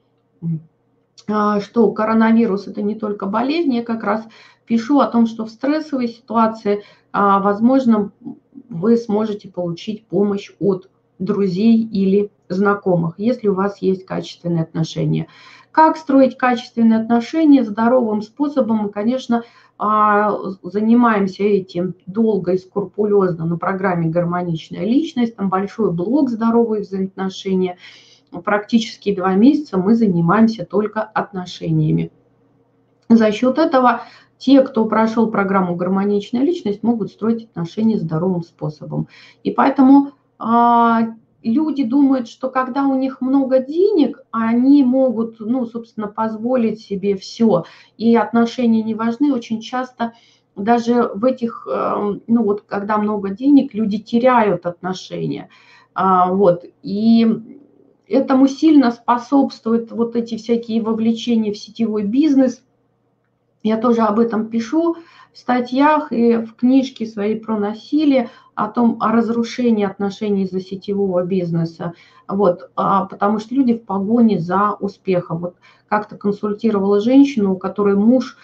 а, 1.27 1.61
что 1.61 1.91
коронавирус– 1.91 2.67
это 2.67 2.81
не 2.81 2.95
только 2.95 3.25
болезнь, 3.25 3.73
я 3.73 3.83
как 3.83 4.03
раз 4.03 4.25
пишу 4.65 4.99
о 4.99 5.07
том, 5.07 5.25
что 5.25 5.45
в 5.45 5.49
стрессовой 5.49 6.09
ситуации, 6.09 6.83
а, 7.11 7.39
возможно, 7.39 8.11
вы 8.69 8.97
сможете 8.97 9.47
получить 9.49 10.05
помощь 10.05 10.51
от 10.59 10.89
друзей 11.19 11.81
или 11.81 12.31
знакомых, 12.49 13.15
если 13.17 13.47
у 13.47 13.53
вас 13.53 13.81
есть 13.81 14.05
качественные 14.05 14.63
отношения. 14.63 15.27
Как 15.71 15.97
строить 15.97 16.37
качественные 16.37 16.99
отношения 16.99 17.63
здоровым 17.63 18.21
способом? 18.21 18.89
Конечно, 18.89 19.43
занимаемся 19.77 21.43
этим 21.43 21.95
долго 22.05 22.53
и 22.53 22.57
скрупулезно 22.57 23.45
на 23.45 23.57
программе 23.57 24.09
«Гармоничная 24.09 24.85
личность». 24.85 25.35
Там 25.35 25.49
большой 25.49 25.91
блок 25.91 26.29
«Здоровые 26.29 26.83
взаимоотношения» 26.83 27.77
практически 28.43 29.15
два 29.15 29.33
месяца 29.35 29.77
мы 29.77 29.95
занимаемся 29.95 30.65
только 30.65 31.01
отношениями. 31.01 32.11
За 33.09 33.31
счет 33.31 33.57
этого 33.57 34.01
те, 34.37 34.61
кто 34.61 34.85
прошел 34.85 35.29
программу 35.29 35.75
«Гармоничная 35.75 36.41
личность», 36.41 36.83
могут 36.83 37.11
строить 37.11 37.45
отношения 37.45 37.97
здоровым 37.97 38.43
способом. 38.43 39.07
И 39.43 39.51
поэтому 39.51 40.11
а, 40.39 41.15
люди 41.51 41.83
думают, 41.83 42.27
что 42.27 42.49
когда 42.49 42.85
у 42.87 42.95
них 42.97 43.21
много 43.21 43.59
денег, 43.59 44.21
они 44.31 44.83
могут, 44.83 45.39
ну, 45.39 45.65
собственно, 45.65 46.07
позволить 46.07 46.81
себе 46.81 47.15
все, 47.15 47.65
и 47.97 48.15
отношения 48.15 48.83
не 48.83 48.95
важны. 48.95 49.33
Очень 49.33 49.61
часто 49.61 50.13
даже 50.55 51.09
в 51.13 51.25
этих, 51.25 51.67
эм, 51.69 52.21
ну, 52.27 52.43
вот 52.43 52.61
когда 52.61 52.97
много 52.97 53.29
денег, 53.29 53.73
люди 53.73 53.97
теряют 53.99 54.65
отношения. 54.65 55.49
А, 55.93 56.31
вот, 56.31 56.65
и 56.83 57.27
этому 58.07 58.47
сильно 58.47 58.91
способствуют 58.91 59.91
вот 59.91 60.15
эти 60.15 60.37
всякие 60.37 60.81
вовлечения 60.81 61.51
в 61.53 61.57
сетевой 61.57 62.03
бизнес. 62.03 62.63
Я 63.65 63.77
тоже 63.77 64.03
об 64.03 64.19
этом 64.19 64.45
пишу 64.45 64.95
в 65.33 65.37
статьях 65.39 66.11
и 66.11 66.37
в 66.37 66.53
книжке 66.55 67.07
своей 67.07 67.39
про 67.39 67.57
насилие, 67.57 68.29
о 68.53 68.67
том, 68.67 68.97
о 68.99 69.11
разрушении 69.11 69.83
отношений 69.83 70.43
из-за 70.43 70.61
сетевого 70.61 71.23
бизнеса. 71.23 71.93
Вот, 72.27 72.69
а, 72.75 73.05
потому 73.05 73.39
что 73.39 73.55
люди 73.55 73.73
в 73.73 73.83
погоне 73.83 74.39
за 74.39 74.73
успехом. 74.79 75.39
Вот 75.39 75.55
как-то 75.89 76.15
консультировала 76.15 77.01
женщину, 77.01 77.53
у 77.53 77.57
которой 77.57 77.95
муж 77.95 78.37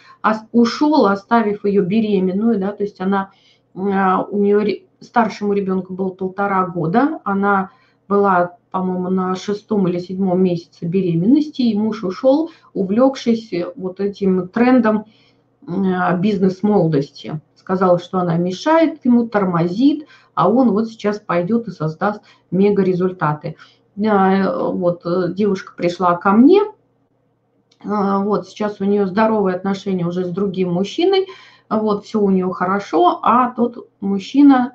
ушел, 0.52 1.06
оставив 1.06 1.66
ее 1.66 1.84
беременную, 1.84 2.60
да, 2.60 2.72
то 2.72 2.82
есть 2.82 3.00
она, 3.00 3.30
а, 3.76 4.24
у 4.24 4.40
нее 4.42 4.86
старшему 5.02 5.54
ребенку 5.54 5.94
было 5.94 6.10
полтора 6.10 6.66
года, 6.66 7.20
она 7.24 7.70
была 8.12 8.58
по-моему, 8.72 9.10
на 9.10 9.36
шестом 9.36 9.88
или 9.88 10.00
седьмом 10.00 10.42
месяце 10.42 10.86
беременности, 10.86 11.62
и 11.62 11.78
муж 11.78 12.04
ушел, 12.04 12.52
увлекшись 12.74 13.52
вот 13.76 14.00
этим 14.00 14.48
трендом 14.48 15.06
э, 15.68 16.18
бизнес-молодости. 16.18 17.42
Сказал, 17.56 18.00
что 18.00 18.20
она 18.20 18.38
мешает 18.38 19.04
ему, 19.06 19.28
тормозит, 19.28 20.08
а 20.34 20.50
он 20.50 20.72
вот 20.72 20.88
сейчас 20.88 21.20
пойдет 21.20 21.68
и 21.68 21.72
создаст 21.72 22.22
мега-результаты. 22.50 23.58
Э, 23.98 24.72
вот 24.72 25.06
э, 25.06 25.34
девушка 25.34 25.74
пришла 25.76 26.16
ко 26.16 26.32
мне, 26.32 26.62
вот 27.84 28.48
сейчас 28.48 28.80
у 28.80 28.86
нее 28.86 29.08
здоровые 29.08 29.56
отношения 29.56 30.06
уже 30.06 30.24
с 30.24 30.30
другим 30.30 30.72
мужчиной, 30.72 31.26
вот 31.68 32.06
все 32.06 32.22
у 32.22 32.30
нее 32.30 32.52
хорошо, 32.54 33.20
а 33.24 33.50
тот 33.56 33.90
мужчина 34.02 34.74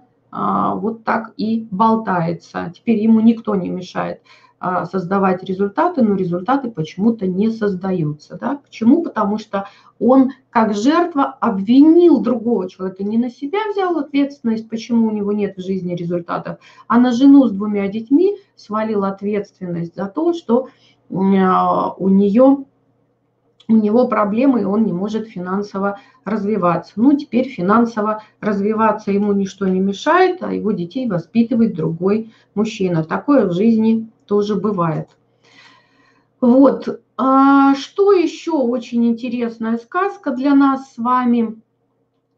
вот 0.75 1.05
так 1.05 1.33
и 1.37 1.67
болтается. 1.71 2.73
Теперь 2.75 2.99
ему 2.99 3.21
никто 3.21 3.55
не 3.55 3.69
мешает 3.69 4.21
а, 4.59 4.87
создавать 4.87 5.45
результаты, 5.45 6.03
но 6.03 6.15
результаты 6.15 6.71
почему-то 6.71 7.27
не 7.27 7.51
создаются. 7.51 8.39
Да? 8.39 8.57
Почему? 8.57 9.03
Потому 9.03 9.39
что 9.39 9.69
он 9.99 10.33
как 10.51 10.75
жертва 10.75 11.25
обвинил 11.25 12.21
другого 12.21 12.69
человека, 12.69 13.05
не 13.05 13.19
на 13.19 13.29
себя 13.29 13.59
взял 13.71 13.99
ответственность, 13.99 14.69
почему 14.69 15.09
у 15.09 15.11
него 15.11 15.33
нет 15.33 15.57
в 15.57 15.63
жизни 15.63 15.95
результатов, 15.95 16.59
а 16.89 16.99
на 16.99 17.13
жену 17.13 17.47
с 17.47 17.53
двумя 17.53 17.87
детьми 17.89 18.37
свалил 18.57 19.05
ответственность 19.05 19.95
за 19.95 20.07
то, 20.07 20.33
что 20.33 20.69
а, 21.11 21.93
у 21.93 22.09
нее 22.09 22.65
у 23.69 23.77
него 23.77 24.07
проблемы, 24.07 24.63
и 24.63 24.65
он 24.65 24.85
не 24.85 24.93
может 24.93 25.29
финансово 25.29 25.99
развиваться. 26.25 26.93
Ну, 26.97 27.17
теперь 27.17 27.49
финансово 27.49 28.23
развиваться 28.41 29.11
ему 29.11 29.33
ничто 29.33 29.67
не 29.67 29.81
мешает, 29.81 30.43
а 30.43 30.53
его 30.53 30.73
детей 30.73 31.09
воспитывает 31.09 31.75
другой 31.75 32.33
мужчина. 32.55 33.05
Такое 33.05 33.47
в 33.47 33.53
жизни 33.53 34.09
тоже 34.27 34.55
бывает. 34.55 35.09
Вот. 36.41 37.01
А 37.17 37.75
что 37.75 38.13
еще 38.13 38.53
очень 38.53 39.07
интересная 39.07 39.79
сказка 39.79 40.31
для 40.31 40.55
нас 40.55 40.93
с 40.93 40.99
вами? 40.99 41.61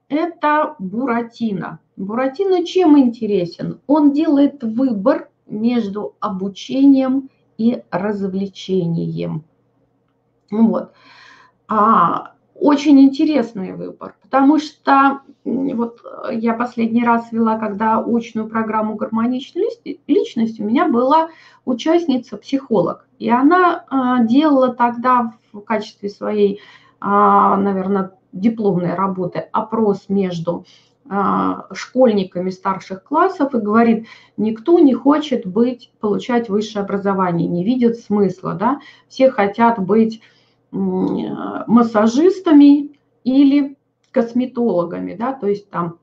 Это 0.08 0.76
Буратино. 0.78 1.80
Буратино 1.96 2.64
чем 2.64 2.98
интересен? 2.98 3.80
Он 3.86 4.12
делает 4.12 4.62
выбор 4.62 5.28
между 5.46 6.14
обучением 6.20 7.28
и 7.58 7.82
развлечением. 7.90 9.44
Вот. 10.50 10.92
А, 11.68 12.32
очень 12.54 13.00
интересный 13.00 13.72
выбор, 13.72 14.16
потому 14.22 14.58
что 14.58 15.20
вот 15.44 16.00
я 16.32 16.54
последний 16.54 17.04
раз 17.04 17.30
вела, 17.30 17.58
когда 17.58 18.02
очную 18.04 18.48
программу 18.48 18.96
гармоничной 18.96 19.68
личности, 20.06 20.60
у 20.60 20.64
меня 20.64 20.88
была 20.88 21.28
участница-психолог, 21.64 23.06
и 23.18 23.30
она 23.30 23.84
а, 23.88 24.24
делала 24.24 24.74
тогда 24.74 25.34
в 25.52 25.60
качестве 25.60 26.08
своей, 26.08 26.60
а, 27.00 27.56
наверное, 27.56 28.12
дипломной 28.32 28.94
работы 28.94 29.38
опрос 29.52 30.06
между 30.08 30.64
а, 31.08 31.66
школьниками 31.72 32.50
старших 32.50 33.04
классов 33.04 33.54
и 33.54 33.58
говорит, 33.58 34.06
никто 34.36 34.78
не 34.78 34.94
хочет 34.94 35.46
быть, 35.46 35.92
получать 36.00 36.48
высшее 36.48 36.82
образование, 36.82 37.46
не 37.46 37.64
видит 37.64 37.98
смысла, 37.98 38.54
да, 38.54 38.80
все 39.08 39.30
хотят 39.30 39.78
быть 39.78 40.22
массажистами 40.70 42.98
или 43.24 43.76
косметологами, 44.10 45.14
да, 45.14 45.32
то 45.32 45.46
есть 45.46 45.70
там 45.70 45.98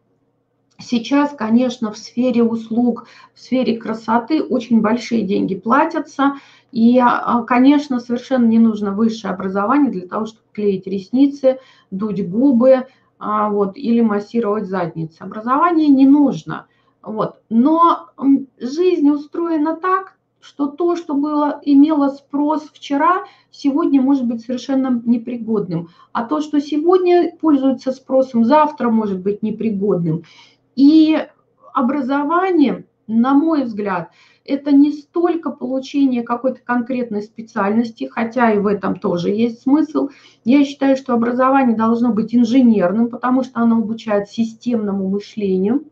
сейчас, 0.80 1.32
конечно, 1.32 1.92
в 1.92 1.98
сфере 1.98 2.44
услуг, 2.44 3.08
в 3.34 3.40
сфере 3.40 3.78
красоты 3.78 4.44
очень 4.44 4.82
большие 4.82 5.24
деньги 5.24 5.56
платятся, 5.56 6.36
и, 6.72 7.00
а, 7.00 7.42
конечно, 7.44 8.00
совершенно 8.00 8.46
не 8.46 8.60
нужно 8.60 8.92
высшее 8.92 9.34
образование 9.34 9.92
для 9.92 10.08
того, 10.08 10.26
чтобы 10.26 10.44
клеить 10.52 10.88
ресницы, 10.88 11.60
дуть 11.90 12.28
губы, 12.28 12.88
а, 13.18 13.50
вот, 13.50 13.78
или 13.78 14.02
массировать 14.02 14.68
задницу. 14.68 15.24
Образование 15.24 15.88
не 15.88 16.06
нужно. 16.06 16.68
Вот. 17.02 17.40
Но 17.50 18.10
жизнь 18.60 19.10
устроена 19.10 19.78
так, 19.78 20.15
что 20.46 20.68
то, 20.68 20.96
что 20.96 21.16
было, 21.16 21.60
имело 21.64 22.10
спрос 22.10 22.70
вчера, 22.72 23.24
сегодня 23.50 24.00
может 24.00 24.28
быть 24.28 24.46
совершенно 24.46 25.02
непригодным. 25.04 25.90
А 26.12 26.24
то, 26.24 26.40
что 26.40 26.62
сегодня 26.62 27.36
пользуется 27.36 27.92
спросом, 27.92 28.46
завтра 28.46 28.92
может 28.92 29.22
быть 29.22 29.42
непригодным. 29.42 30.24
И 30.75 31.18
образование, 31.74 32.86
на 33.08 33.34
мой 33.34 33.64
взгляд, 33.64 34.12
это 34.46 34.72
не 34.72 34.92
столько 34.92 35.50
получение 35.50 36.22
какой-то 36.22 36.60
конкретной 36.64 37.24
специальности, 37.24 38.08
хотя 38.12 38.52
и 38.52 38.60
в 38.60 38.68
этом 38.68 39.00
тоже 39.00 39.32
есть 39.32 39.64
смысл. 39.64 40.10
Я 40.44 40.64
считаю, 40.64 40.96
что 40.96 41.16
образование 41.16 41.75
должно 41.75 42.14
быть 42.14 42.36
инженерным, 42.36 43.10
потому 43.10 43.44
что 43.44 43.62
оно 43.62 43.78
обучает 43.78 44.30
системному 44.30 45.10
мышлению. 45.10 45.86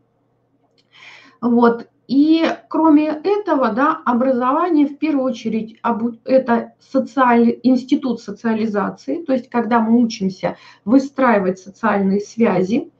Вот. 1.40 1.88
И 2.06 2.44
кроме 2.68 3.08
этого, 3.08 3.70
да, 3.70 4.00
образование 4.04 4.86
в 4.86 4.98
первую 4.98 5.24
очередь 5.24 5.78
это 6.24 6.72
социаль, 6.78 7.58
институт 7.62 8.20
социализации, 8.20 9.22
то 9.22 9.32
есть 9.32 9.48
когда 9.48 9.80
мы 9.80 10.02
учимся 10.02 10.56
выстраивать 10.84 11.58
социальные 11.58 12.20
связи. 12.20 12.90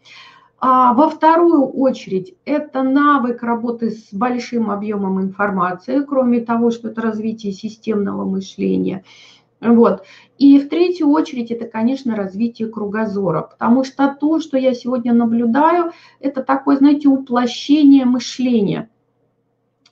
А 0.59 0.95
во 0.95 1.11
вторую 1.11 1.67
очередь 1.67 2.35
это 2.47 2.83
навык 2.83 3.43
работы 3.43 3.91
с 3.91 4.09
большим 4.13 4.71
объемом 4.71 5.21
информации, 5.21 6.03
кроме 6.03 6.41
того, 6.41 6.71
что 6.71 6.89
это 6.89 7.03
развитие 7.03 7.53
системного 7.53 8.25
мышления– 8.25 9.05
вот. 9.65 10.05
И 10.37 10.59
в 10.59 10.69
третью 10.69 11.11
очередь 11.11 11.51
это, 11.51 11.67
конечно, 11.67 12.17
развитие 12.17 12.69
кругозора, 12.69 13.43
потому 13.43 13.85
что 13.85 14.15
то, 14.15 14.41
что 14.41 14.59
я 14.59 14.75
сегодня 14.75 15.15
наблюдаю, 15.15 15.93
это 16.21 16.43
такое, 16.43 16.77
знаете, 16.77 17.09
уплощение 17.09 18.05
мышления. 18.05 18.91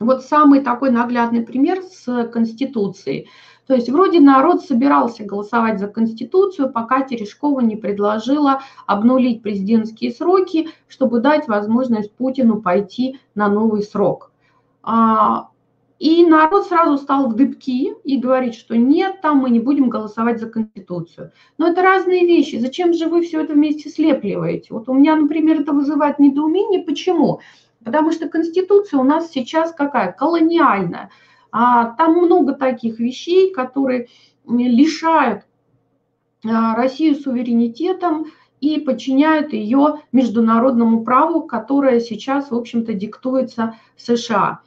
Вот 0.05 0.25
самый 0.25 0.61
такой 0.61 0.91
наглядный 0.91 1.43
пример 1.43 1.83
с 1.83 2.29
Конституцией. 2.29 3.29
То 3.67 3.75
есть 3.75 3.89
вроде 3.89 4.21
народ 4.21 4.63
собирался 4.63 5.25
голосовать 5.25 5.79
за 5.79 5.87
Конституцию, 5.87 6.73
пока 6.73 7.03
Терешкова 7.03 7.61
не 7.61 7.77
предложила 7.77 8.61
обнулить 8.87 9.43
президентские 9.43 10.11
сроки, 10.11 10.69
чтобы 10.89 11.21
дать 11.21 11.49
возможность 11.49 12.13
Путину 12.13 12.61
пойти 12.61 13.21
на 13.35 13.49
новый 13.49 13.83
срок. 13.83 14.33
А, 14.83 15.49
и 16.03 16.27
народ 16.27 16.67
сразу 16.67 16.99
стал 16.99 17.29
в 17.29 17.37
дыбки 17.37 17.95
и 18.03 18.19
говорит, 18.19 18.55
что 18.55 18.77
нет, 18.77 19.21
там 19.23 19.39
мы 19.39 19.51
не 19.51 19.61
будем 19.61 19.89
голосовать 19.89 20.41
за 20.41 20.51
Конституцию. 20.51 21.31
Но 21.59 21.69
это 21.69 21.81
разные 21.81 22.27
вещи. 22.27 22.57
Зачем 22.57 22.93
же 22.93 23.07
вы 23.07 23.23
все 23.23 23.41
это 23.41 23.53
вместе 23.53 23.89
слепливаете? 23.89 24.75
Вот 24.75 24.89
у 24.89 24.95
меня, 24.95 25.15
например, 25.15 25.61
это 25.61 25.73
вызывает 25.73 26.19
недоумение. 26.19 26.83
Почему? 26.83 27.39
Потому 27.85 28.13
что 28.13 28.29
Конституция 28.29 29.01
у 29.01 29.05
нас 29.05 29.31
сейчас 29.31 29.73
какая? 29.73 30.13
Колониальная. 30.13 31.11
А 31.51 31.91
там 31.97 32.15
много 32.15 32.55
таких 32.55 32.99
вещей, 32.99 33.53
которые 33.53 34.09
лишают 34.47 35.45
а, 36.45 36.75
Россию 36.75 37.17
суверенитетом 37.17 38.27
и 38.61 38.79
подчиняют 38.79 39.53
ее 39.53 40.01
международному 40.13 41.05
праву, 41.05 41.43
которое 41.43 42.01
сейчас, 42.01 42.51
в 42.51 42.55
общем-то, 42.55 42.95
диктуется 42.95 43.77
США. 43.97 44.61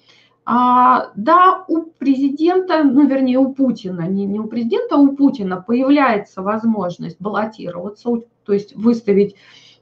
А, 0.46 1.12
да, 1.16 1.66
у 1.68 1.84
президента, 1.84 2.84
ну, 2.84 3.08
вернее, 3.08 3.40
у 3.40 3.52
Путина, 3.52 4.02
не, 4.08 4.26
не 4.26 4.40
у 4.40 4.48
президента, 4.48 4.96
а 4.96 5.00
у 5.00 5.16
Путина 5.16 5.60
появляется 5.60 6.44
возможность 6.44 7.20
баллотироваться, 7.20 8.12
то 8.46 8.54
есть 8.54 8.76
выставить, 8.76 9.36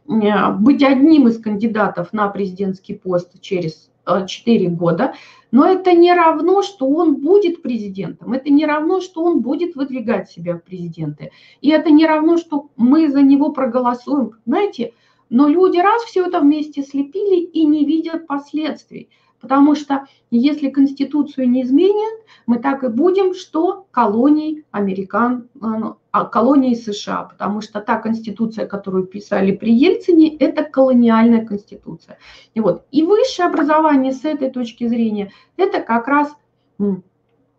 быть 0.05 0.83
одним 0.83 1.27
из 1.27 1.39
кандидатов 1.39 2.13
на 2.13 2.27
президентский 2.29 2.95
пост 2.95 3.39
через 3.41 3.89
4 4.05 4.65
э, 4.65 4.69
года, 4.69 5.13
но 5.51 5.65
это 5.65 5.93
не 5.93 6.13
равно, 6.13 6.61
что 6.61 6.87
он 6.87 7.15
будет 7.15 7.61
президентом, 7.61 8.33
это 8.33 8.49
не 8.51 8.65
равно, 8.65 9.01
что 9.01 9.23
он 9.23 9.41
будет 9.41 9.75
выдвигать 9.75 10.29
себя 10.29 10.55
в 10.55 10.63
президенты, 10.63 11.31
и 11.61 11.69
это 11.69 11.89
не 11.89 12.05
равно, 12.05 12.37
что 12.37 12.69
мы 12.75 13.09
за 13.09 13.21
него 13.21 13.51
проголосуем, 13.51 14.31
знаете, 14.45 14.93
но 15.29 15.47
люди 15.47 15.77
раз 15.77 16.03
все 16.03 16.27
это 16.27 16.41
вместе 16.41 16.83
слепили 16.83 17.41
и 17.41 17.65
не 17.65 17.85
видят 17.85 18.27
последствий– 18.27 19.09
Потому 19.43 19.75
что 19.75 20.05
если 20.31 20.69
Конституцию 20.69 21.49
не 21.49 21.63
изменят, 21.63 22.21
мы 22.45 22.59
так 22.59 22.85
и 22.85 22.87
будем, 22.87 23.33
что 23.33 23.85
колонии 23.91 24.63
американ, 24.71 25.49
э, 25.55 25.57
ну, 25.59 25.97
а, 26.11 26.23
колонии 26.23 26.75
США, 26.75 27.23
потому 27.23 27.59
что 27.59 27.81
та 27.81 27.97
конституция, 27.97 28.65
которую 28.65 29.05
писали 29.05 29.51
при 29.51 29.73
Ельцине, 29.73 30.33
это 30.37 30.63
колониальная 30.63 31.45
конституция. 31.45 32.19
И, 32.53 32.61
вот, 32.61 32.85
и 32.91 33.03
высшее 33.03 33.49
образование 33.49 34.13
с 34.13 34.23
этой 34.23 34.49
точки 34.49 34.87
зрения, 34.87 35.33
это 35.57 35.81
как 35.81 36.07
раз 36.07 36.33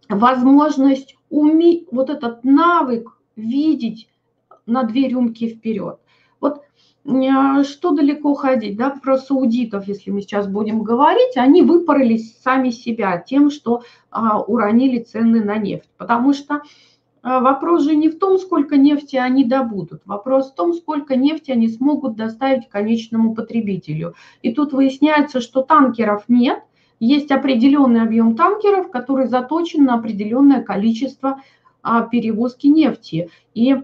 возможность 0.08 1.18
уметь, 1.28 1.86
вот 1.90 2.08
этот 2.08 2.44
навык 2.44 3.18
видеть 3.36 4.08
на 4.64 4.84
две 4.84 5.08
рюмки 5.08 5.48
вперед. 5.48 5.98
А, 7.06 7.64
что 7.64 7.90
далеко 7.90 8.34
ходить, 8.34 8.76
да, 8.76 8.90
про 8.90 9.18
саудитов, 9.18 9.86
если 9.86 10.10
мы 10.10 10.22
сейчас 10.22 10.46
будем 10.46 10.82
говорить, 10.82 11.36
они 11.36 11.60
выпоролись 11.60 12.38
сами 12.40 12.70
себя 12.70 13.18
тем, 13.18 13.50
что 13.50 13.82
а, 14.10 14.40
уронили 14.40 15.00
цены 15.02 15.44
на 15.44 15.58
нефть, 15.58 15.90
потому 15.98 16.32
что 16.32 16.62
а, 17.22 17.40
вопрос 17.40 17.82
же 17.82 17.94
не 17.94 18.08
в 18.08 18.18
том, 18.18 18.38
сколько 18.38 18.78
нефти 18.78 19.16
они 19.16 19.44
добудут, 19.44 20.00
вопрос 20.06 20.50
в 20.50 20.54
том, 20.54 20.72
сколько 20.72 21.14
нефти 21.14 21.50
они 21.50 21.68
смогут 21.68 22.16
доставить 22.16 22.70
конечному 22.70 23.34
потребителю. 23.34 24.14
И 24.40 24.54
тут 24.54 24.72
выясняется, 24.72 25.42
что 25.42 25.60
танкеров 25.60 26.24
нет, 26.28 26.62
есть 27.00 27.30
определенный 27.30 28.00
объем 28.00 28.34
танкеров, 28.34 28.90
который 28.90 29.26
заточен 29.26 29.84
на 29.84 29.96
определенное 29.96 30.62
количество 30.62 31.42
а, 31.82 32.00
перевозки 32.00 32.66
нефти. 32.66 33.28
И 33.52 33.76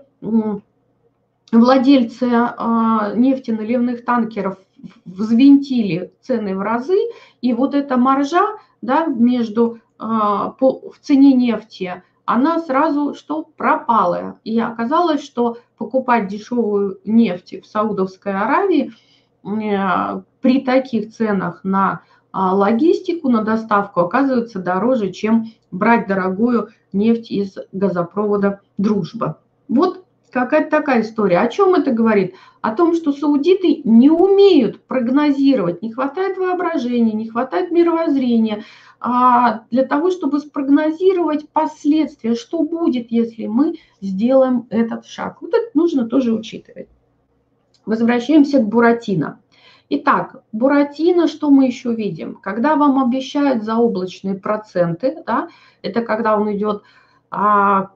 владельцы 1.52 2.28
а, 2.32 3.12
нефтеналивных 3.14 4.04
танкеров 4.04 4.58
взвинтили 5.04 6.12
цены 6.22 6.56
в 6.56 6.60
разы, 6.60 6.98
и 7.40 7.52
вот 7.52 7.74
эта 7.74 7.96
маржа 7.96 8.46
да, 8.82 9.06
между, 9.06 9.78
а, 9.98 10.50
по, 10.50 10.90
в 10.90 10.98
цене 11.00 11.32
нефти, 11.32 12.02
она 12.24 12.60
сразу 12.60 13.14
что 13.14 13.42
пропала. 13.56 14.38
И 14.44 14.58
оказалось, 14.60 15.22
что 15.22 15.58
покупать 15.76 16.28
дешевую 16.28 17.00
нефть 17.04 17.62
в 17.62 17.66
Саудовской 17.66 18.32
Аравии 18.32 18.92
э, 19.44 20.22
при 20.40 20.60
таких 20.60 21.12
ценах 21.12 21.64
на 21.64 22.02
а, 22.32 22.54
логистику, 22.54 23.28
на 23.28 23.42
доставку 23.42 24.00
оказывается 24.00 24.60
дороже, 24.60 25.10
чем 25.10 25.46
брать 25.72 26.06
дорогую 26.06 26.68
нефть 26.92 27.30
из 27.30 27.56
газопровода 27.72 28.60
«Дружба». 28.78 29.40
Вот 29.68 30.04
какая-то 30.32 30.70
такая 30.70 31.02
история. 31.02 31.40
О 31.40 31.48
чем 31.48 31.74
это 31.74 31.92
говорит? 31.92 32.34
О 32.60 32.74
том, 32.74 32.94
что 32.94 33.12
саудиты 33.12 33.82
не 33.84 34.10
умеют 34.10 34.84
прогнозировать, 34.84 35.82
не 35.82 35.92
хватает 35.92 36.38
воображения, 36.38 37.12
не 37.12 37.28
хватает 37.28 37.70
мировоззрения 37.70 38.64
а 39.00 39.64
для 39.70 39.84
того, 39.84 40.10
чтобы 40.10 40.40
спрогнозировать 40.40 41.48
последствия, 41.48 42.34
что 42.34 42.62
будет, 42.62 43.10
если 43.10 43.46
мы 43.46 43.76
сделаем 44.02 44.66
этот 44.68 45.06
шаг. 45.06 45.40
Вот 45.40 45.54
это 45.54 45.70
нужно 45.72 46.06
тоже 46.06 46.34
учитывать. 46.34 46.88
Возвращаемся 47.86 48.58
к 48.58 48.68
Буратино. 48.68 49.40
Итак, 49.88 50.42
Буратино, 50.52 51.28
что 51.28 51.50
мы 51.50 51.66
еще 51.66 51.94
видим? 51.94 52.34
Когда 52.36 52.76
вам 52.76 53.02
обещают 53.02 53.64
заоблачные 53.64 54.34
проценты, 54.34 55.22
да, 55.26 55.48
это 55.80 56.02
когда 56.02 56.36
он 56.36 56.54
идет 56.54 56.82
а, 57.30 57.92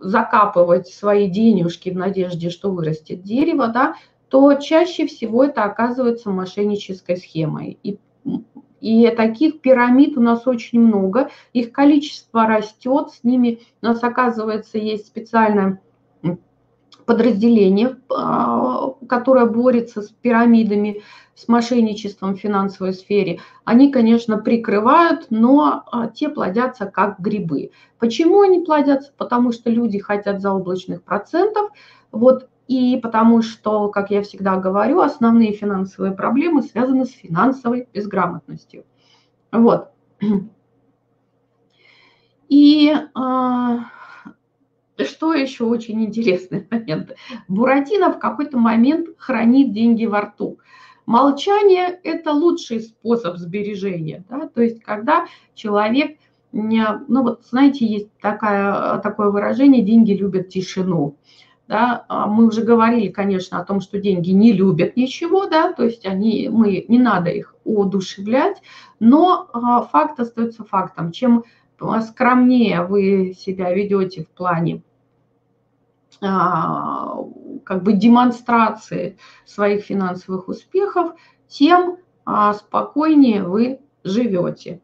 закапывать 0.00 0.88
свои 0.88 1.28
денежки 1.28 1.90
в 1.90 1.96
надежде, 1.96 2.50
что 2.50 2.70
вырастет 2.70 3.22
дерево, 3.22 3.68
да, 3.68 3.94
то 4.28 4.54
чаще 4.54 5.06
всего 5.06 5.44
это 5.44 5.64
оказывается 5.64 6.30
мошеннической 6.30 7.16
схемой. 7.16 7.78
И, 7.82 7.98
и 8.80 9.08
таких 9.10 9.60
пирамид 9.60 10.16
у 10.16 10.20
нас 10.20 10.46
очень 10.46 10.80
много, 10.80 11.30
их 11.52 11.72
количество 11.72 12.46
растет, 12.46 13.10
с 13.10 13.24
ними 13.24 13.60
у 13.82 13.86
нас, 13.86 14.02
оказывается, 14.02 14.78
есть 14.78 15.06
специальная 15.06 15.80
подразделение, 17.08 17.96
а, 18.14 18.90
которое 19.08 19.46
борется 19.46 20.02
с 20.02 20.10
пирамидами, 20.10 21.00
с 21.34 21.48
мошенничеством 21.48 22.36
в 22.36 22.40
финансовой 22.40 22.92
сфере, 22.92 23.40
они, 23.64 23.90
конечно, 23.90 24.36
прикрывают, 24.36 25.28
но 25.30 25.84
а, 25.90 26.08
те 26.08 26.28
плодятся 26.28 26.84
как 26.84 27.18
грибы. 27.18 27.70
Почему 27.98 28.42
они 28.42 28.60
плодятся? 28.60 29.10
Потому 29.16 29.52
что 29.52 29.70
люди 29.70 29.98
хотят 29.98 30.42
заоблачных 30.42 31.02
процентов, 31.02 31.70
вот, 32.12 32.50
и 32.66 33.00
потому 33.02 33.40
что, 33.40 33.88
как 33.88 34.10
я 34.10 34.20
всегда 34.20 34.56
говорю, 34.56 35.00
основные 35.00 35.54
финансовые 35.54 36.12
проблемы 36.12 36.60
связаны 36.60 37.06
с 37.06 37.12
финансовой 37.12 37.88
безграмотностью. 37.94 38.84
Вот. 39.50 39.88
И 42.50 42.94
а, 43.14 43.78
что 45.04 45.32
еще 45.32 45.64
очень 45.64 46.04
интересный 46.04 46.66
момент? 46.70 47.14
Буратино 47.48 48.12
в 48.12 48.18
какой-то 48.18 48.58
момент 48.58 49.08
хранит 49.18 49.72
деньги 49.72 50.06
во 50.06 50.22
рту. 50.22 50.58
Молчание– 51.06 51.98
это 52.04 52.32
лучший 52.32 52.80
способ 52.80 53.38
сбережения. 53.38 54.24
Да? 54.28 54.46
То 54.46 54.60
есть, 54.60 54.82
когда 54.82 55.26
человек, 55.54 56.18
ну 56.52 57.22
вот 57.22 57.46
знаете, 57.46 57.86
есть 57.86 58.10
такая, 58.20 58.98
такое 58.98 59.30
выражение 59.30 59.82
«деньги 59.82 60.12
любят 60.12 60.50
тишину». 60.50 61.16
Да? 61.66 62.04
А 62.08 62.26
мы 62.26 62.46
уже 62.46 62.62
говорили, 62.62 63.08
конечно, 63.08 63.58
о 63.58 63.64
том, 63.64 63.80
что 63.80 63.98
деньги 63.98 64.32
не 64.32 64.52
любят 64.52 64.96
ничего, 64.96 65.46
да, 65.46 65.72
то 65.72 65.84
есть 65.84 66.06
они, 66.06 66.48
мы, 66.50 66.84
не 66.88 66.98
надо 66.98 67.30
их 67.30 67.54
удушевлять, 67.64 68.62
но 69.00 69.48
а, 69.52 69.82
факт 69.82 70.18
остается 70.18 70.64
фактом. 70.64 71.12
Чем 71.12 71.44
скромнее 72.02 72.82
вы 72.82 73.34
себя 73.38 73.72
ведете 73.72 74.24
в 74.24 74.28
плане 74.28 74.76
а, 74.76 74.87
как 76.20 77.82
бы 77.82 77.92
демонстрации 77.92 79.18
своих 79.44 79.84
финансовых 79.84 80.48
успехов, 80.48 81.12
тем 81.48 81.98
а, 82.24 82.54
спокойнее 82.54 83.44
вы 83.44 83.80
живете. 84.04 84.80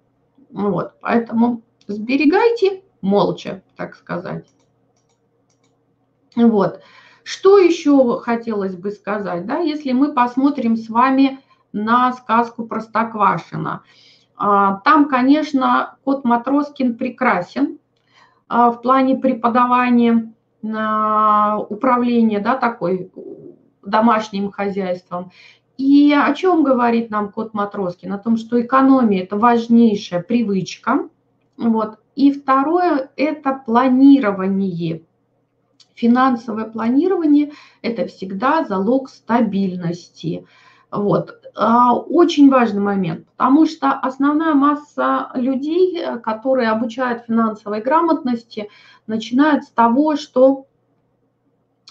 Вот, 0.50 0.92
поэтому 1.00 1.62
сберегайте 1.86 2.82
молча, 3.00 3.62
так 3.76 3.96
сказать. 3.96 4.46
Вот. 6.36 6.80
Что 7.22 7.58
еще 7.58 8.20
хотелось 8.20 8.76
бы 8.76 8.90
сказать, 8.90 9.46
да, 9.46 9.58
если 9.58 9.92
мы 9.92 10.12
посмотрим 10.12 10.76
с 10.76 10.88
вами 10.88 11.40
на 11.72 12.12
сказку 12.12 12.66
Простоквашина. 12.66 13.82
А, 14.36 14.80
там, 14.80 15.08
конечно, 15.08 15.96
кот 16.04 16.24
Матроскин 16.24 16.96
прекрасен 16.96 17.78
в 18.48 18.78
плане 18.82 19.16
преподавания 19.16 20.33
управление, 20.64 22.40
да, 22.40 22.56
такой 22.56 23.12
домашним 23.82 24.50
хозяйством. 24.50 25.30
И 25.76 26.14
о 26.14 26.32
чем 26.34 26.62
говорит 26.62 27.10
нам 27.10 27.30
кот 27.30 27.52
Матроскин? 27.52 28.12
О 28.12 28.18
том, 28.18 28.36
что 28.36 28.60
экономия– 28.60 29.22
это 29.24 29.36
важнейшая 29.36 30.22
привычка. 30.22 31.08
Вот. 31.56 31.98
И 32.14 32.32
второе– 32.32 33.10
это 33.16 33.60
планирование. 33.66 35.02
Финансовое 35.94 36.66
планирование– 36.66 37.52
это 37.82 38.06
всегда 38.06 38.64
залог 38.64 39.10
стабильности. 39.10 40.46
Вот. 40.90 41.43
А, 41.56 41.94
очень 41.94 42.50
важный 42.50 42.80
момент, 42.80 43.26
потому 43.36 43.66
что 43.66 43.92
основная 43.92 44.54
масса 44.54 45.30
людей, 45.34 46.02
которые 46.22 46.70
обучают 46.70 47.24
финансовой 47.26 47.80
грамотности, 47.80 48.68
начинают 49.06 49.64
с 49.64 49.70
того, 49.70 50.16
что 50.16 50.66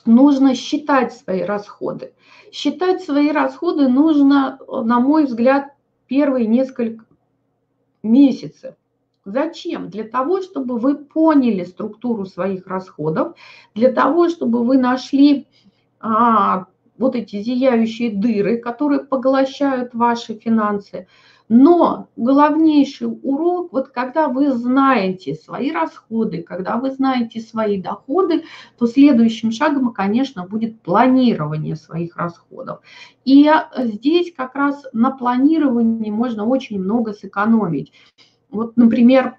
нужно 0.06 0.54
считать 0.56 1.14
свои 1.14 1.44
расходы. 1.44 2.14
Считать 2.52 3.04
свои 3.04 3.32
расходы 3.32 3.88
нужно, 3.88 4.60
на 4.68 5.00
мой 5.00 5.26
взгляд, 5.26 5.74
первые 6.08 6.46
несколько 6.46 7.06
месяцев. 8.04 8.76
Зачем? 9.24 9.90
Для 9.90 10.04
того, 10.04 10.42
чтобы 10.42 10.78
вы 10.78 10.96
поняли 10.96 11.64
структуру 11.64 12.26
своих 12.26 12.68
расходов, 12.68 13.38
для 13.74 13.92
того, 13.94 14.28
чтобы 14.28 14.66
вы 14.66 14.78
нашли 14.78 15.48
а, 16.02 16.66
вот 17.04 17.16
эти 17.16 17.42
зияющие 17.42 18.12
дыры, 18.12 18.58
которые 18.58 19.02
поглощают 19.02 19.94
ваши 19.94 20.36
финансы. 20.36 21.08
Но 21.50 22.08
главнейший 22.16 23.08
урок, 23.08 23.74
вот 23.74 23.90
когда 23.90 24.30
вы 24.30 24.54
знаете 24.54 25.36
свои 25.36 25.72
расходы, 25.72 26.42
когда 26.42 26.78
вы 26.78 26.92
знаете 26.92 27.42
свои 27.42 27.82
доходы, 27.82 28.46
то 28.80 28.88
следующим 28.88 29.52
шагом, 29.52 29.92
конечно, 29.92 30.48
будет 30.48 30.80
планирование 30.82 31.76
своих 31.76 32.16
расходов. 32.16 32.80
И 33.26 33.52
здесь 33.78 34.34
как 34.34 34.56
раз 34.56 34.86
на 34.94 35.12
планировании 35.12 36.10
можно 36.10 36.46
очень 36.46 36.80
много 36.80 37.12
сэкономить. 37.12 37.92
Вот, 38.50 38.78
например, 38.78 39.36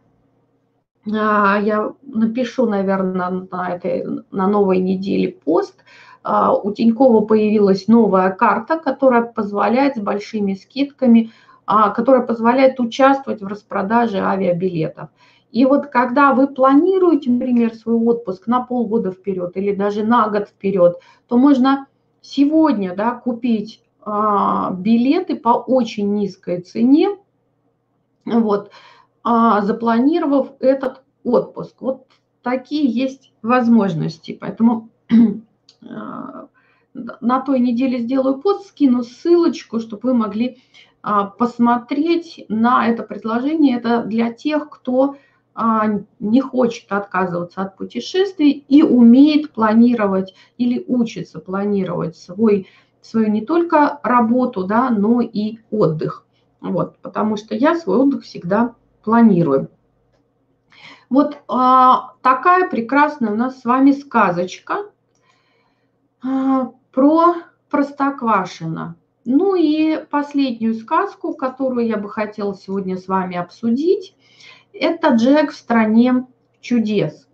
я 1.07 1.93
напишу, 2.03 2.67
наверное, 2.67 3.47
на, 3.51 3.75
этой, 3.75 4.05
на 4.31 4.49
новой 4.49 4.79
неделе 4.79 5.33
пост– 5.33 5.77
а, 6.25 6.55
у 6.55 6.73
Тинькова 6.73 7.21
появилась 7.21 7.87
новая 7.87 8.31
карта, 8.31 8.79
которая 8.79 9.23
позволяет 9.23 9.97
с 9.97 10.01
большими 10.01 10.55
скидками, 10.55 11.31
а, 11.67 11.91
которая 11.91 12.23
позволяет 12.23 12.81
участвовать 12.81 13.43
в 13.43 13.47
распродаже 13.47 14.19
авиабилетов. 14.19 15.11
И 15.53 15.67
вот 15.67 15.87
когда 15.89 16.33
вы 16.33 16.49
планируете, 16.49 17.31
например, 17.31 17.75
свой 17.75 17.97
отпуск 17.97 18.47
на 18.47 18.61
полгода 18.61 19.13
вперед 19.13 19.53
или 19.57 19.75
даже 19.75 20.03
на 20.03 20.29
год 20.29 20.49
вперед, 20.49 20.99
то 21.29 21.37
можно 21.37 21.87
сегодня 22.23 22.97
да, 22.97 23.13
купить 23.13 23.83
а, 24.01 24.73
билеты 24.73 25.37
по 25.37 25.51
очень 25.51 26.15
низкой 26.15 26.63
цене, 26.63 27.19
вот, 28.25 28.71
запланировав 29.25 30.53
этот 30.61 31.03
отпуск. 31.25 31.77
Вот 31.81 32.07
такие 32.43 32.87
есть 32.87 33.33
возможности. 33.43 34.37
Поэтому 34.39 34.91
Э, 35.83 36.47
на 37.21 37.41
той 37.41 37.59
неделе 37.59 37.99
сделаю 37.99 38.39
пост, 38.39 38.69
скину 38.69 39.03
ссылочку, 39.03 39.81
чтобы 39.81 40.11
вы 40.11 40.15
могли 40.15 40.59
а, 41.03 41.25
посмотреть 41.25 42.45
на 42.49 42.87
это 42.87 43.03
предложение. 43.03 43.77
Это 43.77 44.05
для 44.05 44.33
тех, 44.33 44.71
кто 44.71 45.17
а, 45.57 45.87
не 46.21 46.41
хочет 46.41 46.93
отказываться 46.93 47.63
от 47.63 47.77
путешествий 47.77 48.65
и 48.69 48.85
умеет 48.85 49.51
планировать 49.51 50.35
или 50.57 50.85
учится 50.87 51.41
планировать 51.41 52.17
свой, 52.17 52.69
свою 53.01 53.29
не 53.29 53.45
только 53.45 53.99
работу, 54.05 54.63
да, 54.63 54.89
но 54.91 55.21
и 55.21 55.59
отдых. 55.73 56.25
Вот, 56.61 56.99
потому 56.99 57.37
что 57.37 57.57
я 57.57 57.75
свой 57.75 57.99
отдых 57.99 58.23
всегда 58.23 58.77
планирую. 59.05 59.71
Вот 61.11 61.39
а, 61.49 62.15
такая 62.23 62.69
прекрасная 62.69 63.33
у 63.33 63.37
нас 63.37 63.61
с 63.61 63.65
вами 63.65 63.93
сказочка– 63.93 64.87
а, 66.25 66.73
про 66.91 67.35
Простоквашино. 67.69 68.97
Ну 69.27 69.55
и 69.55 70.05
последнюю 70.11 70.75
сказку, 70.75 71.35
которую 71.35 71.87
я 71.87 71.97
бы 71.97 72.09
хотела 72.09 72.55
сегодня 72.55 72.97
с 72.97 73.09
вами 73.09 73.37
обсудить, 73.37 74.17
это 74.73 75.09
«Джек 75.09 75.51
в 75.51 75.57
стране 75.57 76.27
чудес». 76.61 77.29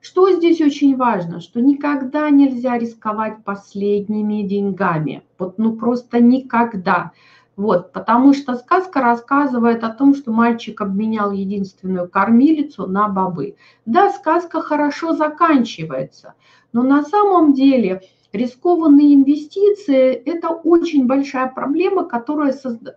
Что 0.00 0.30
здесь 0.30 0.60
очень 0.60 0.96
важно, 0.96 1.40
что 1.40 1.60
никогда 1.60 2.30
нельзя 2.30 2.78
рисковать 2.78 3.42
последними 3.42 4.42
деньгами. 4.42 5.24
Вот 5.38 5.58
ну 5.58 5.76
просто 5.76 6.20
никогда. 6.20 7.10
Вот, 7.56 7.92
потому 7.92 8.34
что 8.34 8.54
сказка 8.54 9.00
рассказывает 9.00 9.82
о 9.82 9.88
том, 9.88 10.14
что 10.14 10.30
мальчик 10.30 10.82
обменял 10.82 11.32
единственную 11.32 12.06
кормилицу 12.08 12.86
на 12.86 13.08
бобы. 13.08 13.56
Да, 13.86 14.10
сказка 14.10 14.60
хорошо 14.60 15.14
заканчивается, 15.14 16.34
но 16.74 16.82
на 16.82 17.02
самом 17.02 17.54
деле 17.54 18.02
рискованные 18.32 19.14
инвестиции– 19.14 20.12
это 20.26 20.50
очень 20.50 21.06
большая 21.06 21.46
проблема, 21.48 22.04
которая 22.04 22.54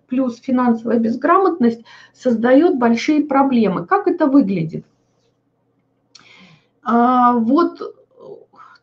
плюс 0.08 0.38
финансовая 0.40 1.00
безграмотность 1.00 1.86
создает 2.14 2.78
большие 2.78 3.24
проблемы. 3.24 3.86
Как 3.86 4.08
это 4.08 4.28
выглядит? 4.28 4.86
А, 6.84 7.34
вот 7.34 7.82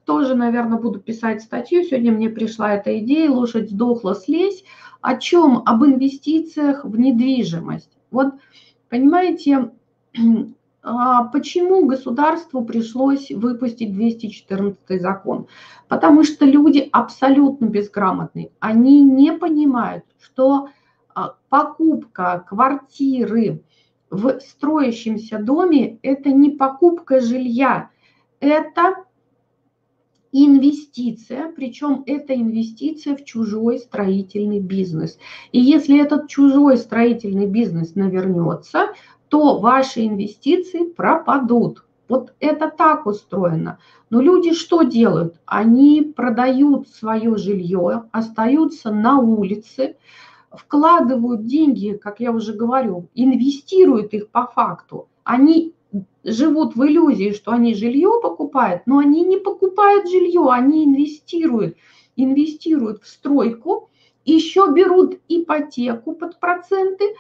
тоже, 0.06 0.34
наверное, 0.34 0.78
буду 0.78 1.00
писать 1.00 1.42
статью. 1.42 1.82
Сегодня 1.82 2.12
мне 2.12 2.30
пришла 2.30 2.74
эта 2.74 2.98
идея 3.00 3.30
«Лошадь 3.30 3.70
сдохла, 3.70 4.14
слезь». 4.14 4.64
О 5.06 5.14
чем? 5.18 5.62
Об 5.64 5.84
инвестициях 5.84 6.84
в 6.84 6.98
недвижимость. 6.98 7.96
Вот, 8.10 8.34
понимаете, 8.88 9.70
а, 10.82 11.24
почему 11.26 11.86
государству 11.86 12.64
пришлось 12.64 13.30
выпустить 13.30 13.92
214 13.92 15.00
закон? 15.00 15.46
Потому 15.86 16.24
что 16.24 16.44
люди 16.44 16.88
абсолютно 16.90 17.66
безграмотные. 17.66 18.50
Они 18.58 19.00
не 19.00 19.30
понимают, 19.30 20.02
что 20.18 20.70
а, 21.14 21.36
покупка 21.50 22.44
квартиры 22.48 23.62
в 24.10 24.40
строящемся 24.40 25.38
доме– 25.38 26.00
это 26.02 26.30
не 26.30 26.50
покупка 26.50 27.20
жилья, 27.20 27.90
это 28.40 29.04
инвестиция, 30.44 31.52
причем 31.54 32.02
это 32.06 32.34
инвестиция 32.34 33.16
в 33.16 33.24
чужой 33.24 33.78
строительный 33.78 34.60
бизнес. 34.60 35.18
И 35.52 35.60
если 35.60 36.00
этот 36.00 36.28
чужой 36.28 36.76
строительный 36.76 37.46
бизнес 37.46 37.94
навернется, 37.94 38.88
то 39.28 39.58
ваши 39.58 40.06
инвестиции 40.06 40.84
пропадут. 40.84 41.84
Вот 42.08 42.34
это 42.38 42.70
так 42.70 43.06
устроено. 43.06 43.78
Но 44.10 44.20
люди 44.20 44.52
что 44.52 44.82
делают? 44.82 45.40
Они 45.46 46.02
продают 46.02 46.88
свое 46.88 47.36
жилье, 47.36 48.04
остаются 48.12 48.92
на 48.92 49.18
улице, 49.18 49.96
вкладывают 50.50 51.46
деньги, 51.46 51.98
как 52.00 52.20
я 52.20 52.30
уже 52.30 52.52
говорю, 52.52 53.08
инвестируют 53.14 54.14
их 54.14 54.28
по 54.28 54.46
факту. 54.46 55.08
Они 55.24 55.74
живут 56.24 56.74
в 56.74 56.84
иллюзии, 56.84 57.32
что 57.32 57.52
они 57.52 57.74
жилье 57.74 58.20
покупают, 58.22 58.82
но 58.86 58.98
они 58.98 59.24
не 59.24 59.36
покупают 59.38 60.08
жилье, 60.08 60.48
они 60.50 60.84
инвестируют, 60.84 61.76
инвестируют 62.16 63.02
в 63.02 63.08
стройку, 63.08 63.88
еще 64.24 64.72
берут 64.72 65.20
ипотеку 65.28 66.14
под 66.14 66.40
проценты, 66.40 67.14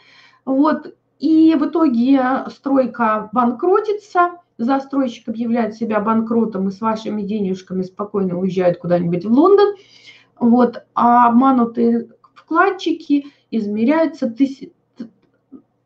вот, 0.44 0.94
и 1.18 1.54
в 1.58 1.66
итоге 1.66 2.44
стройка 2.50 3.30
банкротится, 3.32 4.40
застройщик 4.58 5.28
объявляет 5.28 5.74
себя 5.74 6.00
банкротом 6.00 6.68
и 6.68 6.72
с 6.72 6.80
вашими 6.80 7.22
денежками 7.22 7.82
спокойно 7.82 8.38
уезжает 8.38 8.78
куда-нибудь 8.78 9.24
в 9.24 9.32
Лондон, 9.32 9.76
вот, 10.38 10.84
а 10.94 11.28
обманутые 11.28 12.08
вкладчики 12.34 13.26
измеряются 13.50 14.28
тысяч, 14.28 14.70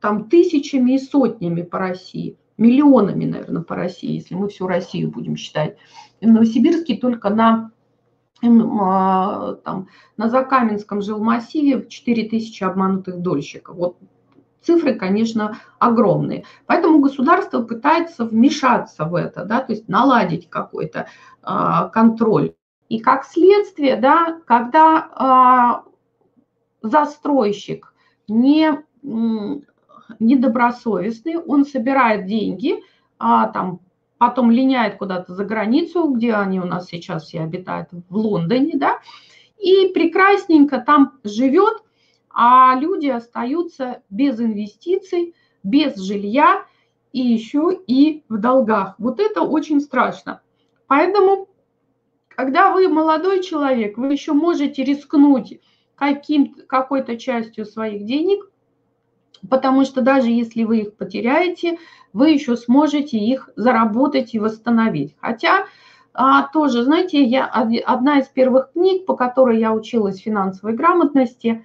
там, 0.01 0.29
тысячами 0.31 0.93
и 0.93 0.99
сотнями 0.99 1.63
по 1.63 1.79
России 1.79 2.37
миллионами, 2.61 3.25
наверное, 3.25 3.63
по 3.63 3.75
России, 3.75 4.13
если 4.13 4.35
мы 4.35 4.49
всю 4.49 4.67
Россию 4.67 5.11
будем 5.11 5.37
считать. 5.37 5.77
В 6.21 6.27
Новосибирске 6.27 6.97
только 6.97 7.31
на, 7.31 7.73
а, 8.43 9.55
там, 9.65 9.89
на 10.17 10.29
Закаменском 10.29 11.01
жилмассиве 11.01 11.87
4 11.89 12.29
тысячи 12.29 12.63
обманутых 12.63 13.19
дольщиков. 13.21 13.77
Вот 13.77 13.97
цифры, 14.61 14.95
конечно, 14.95 15.57
огромные. 15.79 16.45
Поэтому 16.67 17.01
государство 17.01 17.63
пытается 17.63 18.27
вмешаться 18.27 19.07
в 19.07 19.15
это, 19.15 19.47
да, 19.47 19.61
то 19.61 19.73
есть 19.73 19.89
наладить 19.89 20.51
какой-то 20.51 21.07
а, 21.43 21.89
контроль. 21.89 22.53
И 22.91 22.99
как 22.99 23.25
следствие, 23.25 23.97
да, 23.97 24.39
когда 24.47 25.09
а, 25.15 25.85
застройщик 26.83 27.95
не 28.29 28.85
недобросовестный, 30.19 31.37
он 31.39 31.65
собирает 31.65 32.27
деньги, 32.27 32.83
а 33.19 33.49
там 33.49 33.81
потом 34.19 34.51
линяет 34.51 34.97
куда-то 34.97 35.35
за 35.35 35.45
границу, 35.45 36.09
где 36.09 36.35
они 36.35 36.61
у 36.61 36.65
нас 36.65 36.87
сейчас 36.87 37.25
все 37.25 37.41
обитают, 37.41 37.89
в 38.09 38.17
Лондоне, 38.17 38.73
да, 38.75 38.99
и 39.59 39.89
прекрасненько 39.95 40.79
там 40.81 41.19
живет, 41.25 41.83
а 42.31 42.77
люди 42.79 43.09
остаются 43.09 44.03
без 44.11 44.41
инвестиций, 44.41 45.35
без 45.63 45.97
жилья 45.97 46.65
и 47.13 47.21
еще 47.21 47.79
и 47.87 48.25
в 48.29 48.39
долгах. 48.39 48.95
Вот 48.99 49.21
это 49.21 49.43
очень 49.43 49.81
страшно. 49.81 50.41
Поэтому, 50.87 51.49
когда 52.29 52.73
вы 52.73 52.89
молодой 52.89 53.43
человек, 53.43 53.99
вы 53.99 54.13
еще 54.13 54.33
можете 54.33 54.85
рискнуть 54.85 55.61
каким, 55.95 56.55
какой-то 56.67 57.19
частью 57.19 57.67
своих 57.67 58.05
денег, 58.05 58.50
потому 59.49 59.85
что 59.85 60.03
даже 60.03 60.29
если 60.29 60.65
вы 60.65 60.81
их 60.81 60.97
потеряете, 60.97 61.79
вы 62.13 62.31
еще 62.31 62.57
сможете 62.57 63.19
их 63.19 63.49
заработать 63.57 64.35
и 64.35 64.39
восстановить. 64.39 65.17
Хотя 65.21 65.67
а, 66.13 66.49
тоже, 66.49 66.83
знаете, 66.83 67.23
я, 67.23 67.47
одна 67.47 68.19
из 68.19 68.27
первых 68.27 68.73
книг, 68.73 69.07
по 69.07 69.17
которой 69.17 69.59
я 69.59 69.73
училась 69.73 70.19
финансовой 70.19 70.75
грамотности, 70.75 71.65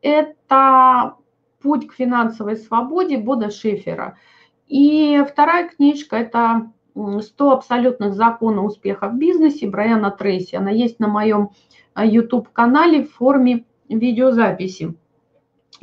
это 0.00 1.16
«Путь 1.60 1.86
к 1.86 1.94
финансовой 1.94 2.56
свободе» 2.56 3.18
Бода 3.18 3.50
Шефера. 3.50 4.18
И 4.66 5.22
вторая 5.28 5.68
книжка– 5.68 6.16
это 6.18 6.72
«100 6.96 7.52
абсолютных 7.52 8.14
законов 8.14 8.66
успеха 8.66 9.08
в 9.08 9.16
бизнесе» 9.16 9.68
Брайана 9.68 10.10
Трейси. 10.10 10.56
Она 10.56 10.70
есть 10.70 10.98
на 10.98 11.08
моем 11.08 11.50
YouTube-канале 11.96 13.04
в 13.04 13.12
форме 13.12 13.64
видеозаписи 13.88 14.96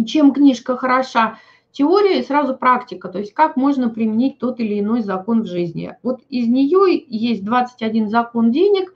чем 0.06 0.34
книжка 0.34 0.78
хороша? 0.78 1.40
Теория 1.72 2.20
и 2.20 2.24
сразу 2.24 2.58
практика, 2.58 3.10
то 3.10 3.20
есть 3.20 3.34
как 3.34 3.56
можно 3.56 3.90
применить 3.90 4.40
тот 4.40 4.60
или 4.60 4.80
иной 4.80 5.02
закон 5.02 5.44
в 5.44 5.46
жизни. 5.46 5.96
Вот 6.02 6.22
из 6.28 6.48
нее 6.48 7.04
есть 7.08 7.46
21 7.46 8.10
закон 8.10 8.52
денег, 8.52 8.94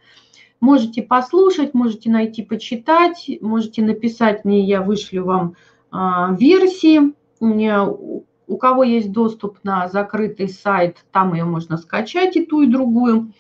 можете 0.60 1.04
послушать, 1.04 1.74
можете 1.74 2.10
найти, 2.10 2.42
почитать, 2.42 3.30
можете 3.42 3.84
написать 3.84 4.44
мне, 4.44 4.62
я 4.62 4.82
вышлю 4.82 5.26
вам 5.26 5.56
а, 5.92 6.34
версии. 6.34 7.14
У 8.46 8.58
кого 8.58 8.84
есть 8.84 9.12
доступ 9.12 9.60
на 9.64 9.88
закрытый 9.88 10.50
сайт, 10.50 11.06
там 11.12 11.34
ее 11.34 11.46
можно 11.46 11.78
скачать 11.78 12.36
и 12.38 12.46
ту, 12.46 12.62
и 12.62 12.68
другую. 12.68 13.34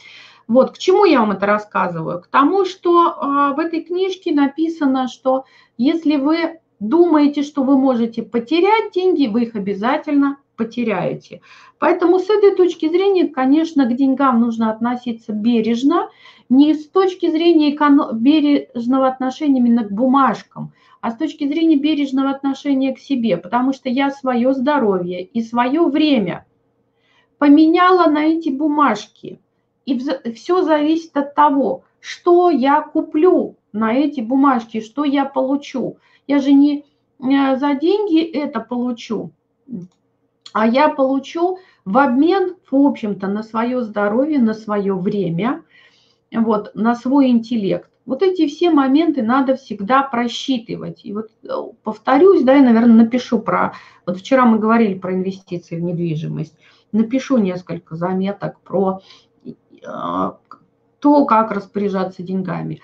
Вот, 0.47 0.71
к 0.71 0.77
чему 0.77 1.05
я 1.05 1.21
вам 1.21 1.31
это 1.31 1.45
рассказываю? 1.45 2.21
К 2.21 2.27
тому, 2.27 2.65
что 2.65 3.15
а, 3.17 3.53
в 3.53 3.59
этой 3.59 3.81
книжке 3.83 4.33
написано, 4.33 5.07
что 5.07 5.45
если 5.77 6.17
вы 6.17 6.59
думаете, 6.89 7.43
что 7.43 7.63
вы 7.63 7.77
можете 7.77 8.23
потерять 8.23 8.93
деньги, 8.93 9.27
вы 9.27 9.43
их 9.43 9.55
обязательно 9.55 10.37
потеряете. 10.55 11.41
Поэтому 11.79 12.19
с 12.19 12.29
этой 12.29 12.55
точки 12.55 12.87
зрения, 12.87 13.27
конечно, 13.27 13.85
к 13.85 13.95
деньгам 13.95 14.39
нужно 14.39 14.71
относиться 14.71 15.33
бережно, 15.33 16.09
не 16.49 16.73
с 16.73 16.87
точки 16.87 17.29
зрения 17.29 17.75
бережного 18.13 19.07
отношения 19.07 19.59
именно 19.59 19.83
к 19.83 19.91
бумажкам, 19.91 20.73
а 21.01 21.11
с 21.11 21.17
точки 21.17 21.47
зрения 21.47 21.77
бережного 21.77 22.29
отношения 22.29 22.93
к 22.93 22.99
себе, 22.99 23.37
потому 23.37 23.73
что 23.73 23.89
я 23.89 24.11
свое 24.11 24.53
здоровье 24.53 25.23
и 25.23 25.41
свое 25.41 25.81
время 25.81 26.45
поменяла 27.37 28.09
на 28.09 28.25
эти 28.25 28.49
бумажки. 28.49 29.39
И 29.85 29.99
все 30.33 30.61
зависит 30.61 31.17
от 31.17 31.35
того, 31.35 31.83
что 31.99 32.49
я 32.49 32.81
куплю 32.81 33.57
на 33.73 33.93
эти 33.93 34.21
бумажки, 34.21 34.79
что 34.79 35.03
я 35.03 35.25
получу. 35.25 35.97
Я 36.27 36.39
же 36.39 36.53
не 36.53 36.85
э, 37.19 37.57
за 37.57 37.73
деньги 37.75 38.21
это 38.23 38.59
получу, 38.59 39.31
а 40.53 40.67
я 40.67 40.89
получу 40.89 41.59
в 41.85 41.97
обмен, 41.97 42.55
в 42.69 42.75
общем-то, 42.75 43.27
на 43.27 43.43
свое 43.43 43.81
здоровье, 43.81 44.39
на 44.39 44.53
свое 44.53 44.93
время, 44.93 45.63
вот, 46.31 46.71
на 46.75 46.95
свой 46.95 47.29
интеллект. 47.29 47.89
Вот 48.05 48.21
эти 48.21 48.47
все 48.47 48.69
моменты 48.69 49.21
надо 49.21 49.55
всегда 49.55 50.03
просчитывать. 50.03 51.05
И 51.05 51.13
вот 51.13 51.29
э, 51.43 51.47
повторюсь, 51.83 52.43
да, 52.43 52.55
я, 52.55 52.61
наверное, 52.61 53.05
напишу 53.05 53.39
про... 53.39 53.73
Вот 54.05 54.17
вчера 54.17 54.45
мы 54.45 54.59
говорили 54.59 54.95
про 54.95 55.13
инвестиции 55.13 55.77
в 55.77 55.81
недвижимость. 55.81 56.55
Напишу 56.91 57.37
несколько 57.37 57.95
заметок 57.95 58.59
про 58.59 59.01
э, 59.45 59.51
то, 60.99 61.25
как 61.25 61.51
распоряжаться 61.51 62.23
деньгами. 62.23 62.81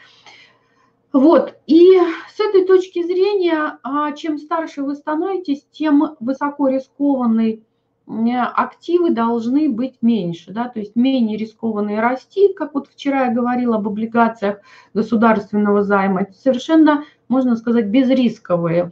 Вот, 1.12 1.56
и 1.66 1.98
с 2.36 2.40
этой 2.40 2.66
точки 2.66 3.02
зрения, 3.02 3.80
а, 3.82 4.12
чем 4.12 4.38
старше 4.38 4.84
вы 4.84 4.96
становитесь, 4.96 5.66
тем 5.72 6.16
высоко 6.20 6.68
рискованные 6.68 7.62
активы 8.06 9.12
должны 9.12 9.70
быть 9.70 9.96
меньше, 10.02 10.52
да, 10.52 10.68
то 10.68 10.80
есть 10.80 10.96
менее 10.96 11.38
рискованные 11.38 12.00
расти, 12.00 12.54
как 12.54 12.74
вот 12.74 12.88
вчера 12.88 13.26
я 13.26 13.34
говорила 13.34 13.78
об 13.78 13.88
облигациях 13.88 14.60
государственного 14.94 15.84
займа, 15.84 16.28
совершенно, 16.36 17.06
можно 17.28 17.56
сказать, 17.56 17.88
безрисковые 17.88 18.92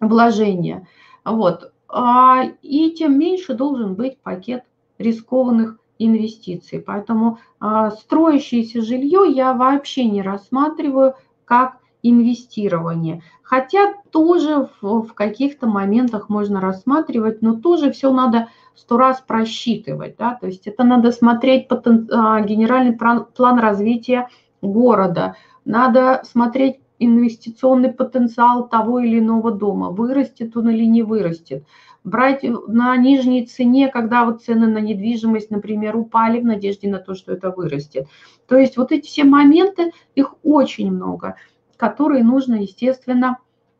вложения. 0.00 0.88
Вот. 1.24 1.72
А, 1.88 2.44
и 2.62 2.90
тем 2.90 3.18
меньше 3.18 3.54
должен 3.54 3.94
быть 3.94 4.18
пакет 4.18 4.64
рискованных 4.98 5.78
инвестиций. 6.04 6.80
Поэтому 6.80 7.38
а, 7.60 7.90
строящееся 7.90 8.82
жилье 8.82 9.24
я 9.28 9.52
вообще 9.52 10.04
не 10.04 10.22
рассматриваю 10.22 11.14
как 11.44 11.78
инвестирование. 12.02 13.22
Хотя 13.42 13.94
тоже 14.10 14.68
в, 14.80 15.02
в 15.02 15.14
каких-то 15.14 15.66
моментах 15.66 16.28
можно 16.28 16.60
рассматривать, 16.60 17.42
но 17.42 17.54
тоже 17.54 17.92
все 17.92 18.12
надо 18.12 18.48
сто 18.74 18.96
раз 18.96 19.20
просчитывать. 19.20 20.16
Да? 20.16 20.34
То 20.40 20.46
есть 20.46 20.66
это 20.66 20.84
надо 20.84 21.12
смотреть 21.12 21.68
потен, 21.68 22.08
а, 22.10 22.40
генеральный 22.40 22.92
план, 22.92 23.26
план 23.34 23.58
развития 23.58 24.28
города, 24.62 25.36
надо 25.64 26.22
смотреть 26.24 26.81
инвестиционный 27.04 27.92
потенциал 27.92 28.68
того 28.68 29.00
или 29.00 29.18
иного 29.18 29.52
дома, 29.52 29.90
вырастет 29.90 30.56
он 30.56 30.70
или 30.70 30.84
не 30.84 31.02
вырастет. 31.02 31.64
Брать 32.04 32.42
на 32.42 32.96
нижней 32.96 33.46
цене, 33.46 33.88
когда 33.88 34.24
вот 34.24 34.42
цены 34.42 34.66
на 34.66 34.78
недвижимость, 34.78 35.50
например, 35.50 35.96
упали 35.96 36.40
в 36.40 36.44
надежде 36.44 36.88
на 36.88 36.98
то, 36.98 37.14
что 37.14 37.32
это 37.32 37.50
вырастет. 37.50 38.08
То 38.48 38.56
есть 38.56 38.76
вот 38.76 38.90
эти 38.92 39.06
все 39.06 39.24
моменты, 39.24 39.92
их 40.14 40.34
очень 40.42 40.90
много, 40.90 41.36
которые 41.76 42.24
нужно, 42.24 42.56
естественно, 42.56 43.38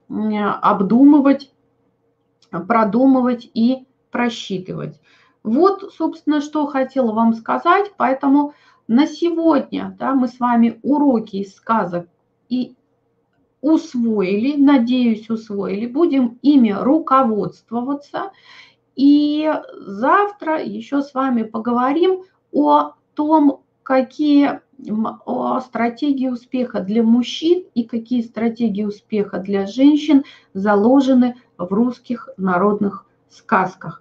обдумывать, 0.08 1.52
продумывать 2.50 3.50
и 3.54 3.86
просчитывать. 4.10 5.00
Вот, 5.42 5.92
собственно, 5.96 6.40
что 6.40 6.66
хотела 6.66 7.12
вам 7.12 7.34
сказать. 7.34 7.92
Поэтому 7.96 8.54
на 8.86 9.06
сегодня 9.06 9.96
да, 9.98 10.14
мы 10.14 10.28
с 10.28 10.38
вами 10.38 10.78
уроки 10.82 11.36
из 11.36 11.54
сказок 11.54 12.08
и 12.48 12.76
усвоили, 13.62 14.56
надеюсь, 14.56 15.30
усвоили, 15.30 15.86
будем 15.86 16.38
ими 16.42 16.72
руководствоваться. 16.72 18.32
И 18.94 19.50
завтра 19.78 20.62
еще 20.62 21.00
с 21.00 21.14
вами 21.14 21.44
поговорим 21.44 22.24
о 22.52 22.92
том, 23.14 23.62
какие 23.82 24.60
о 25.24 25.60
стратегии 25.60 26.28
успеха 26.28 26.80
для 26.80 27.02
мужчин 27.02 27.64
и 27.74 27.84
какие 27.84 28.22
стратегии 28.22 28.82
успеха 28.82 29.38
для 29.38 29.66
женщин 29.66 30.24
заложены 30.54 31.36
в 31.56 31.72
русских 31.72 32.28
народных 32.36 33.06
сказках. 33.28 34.00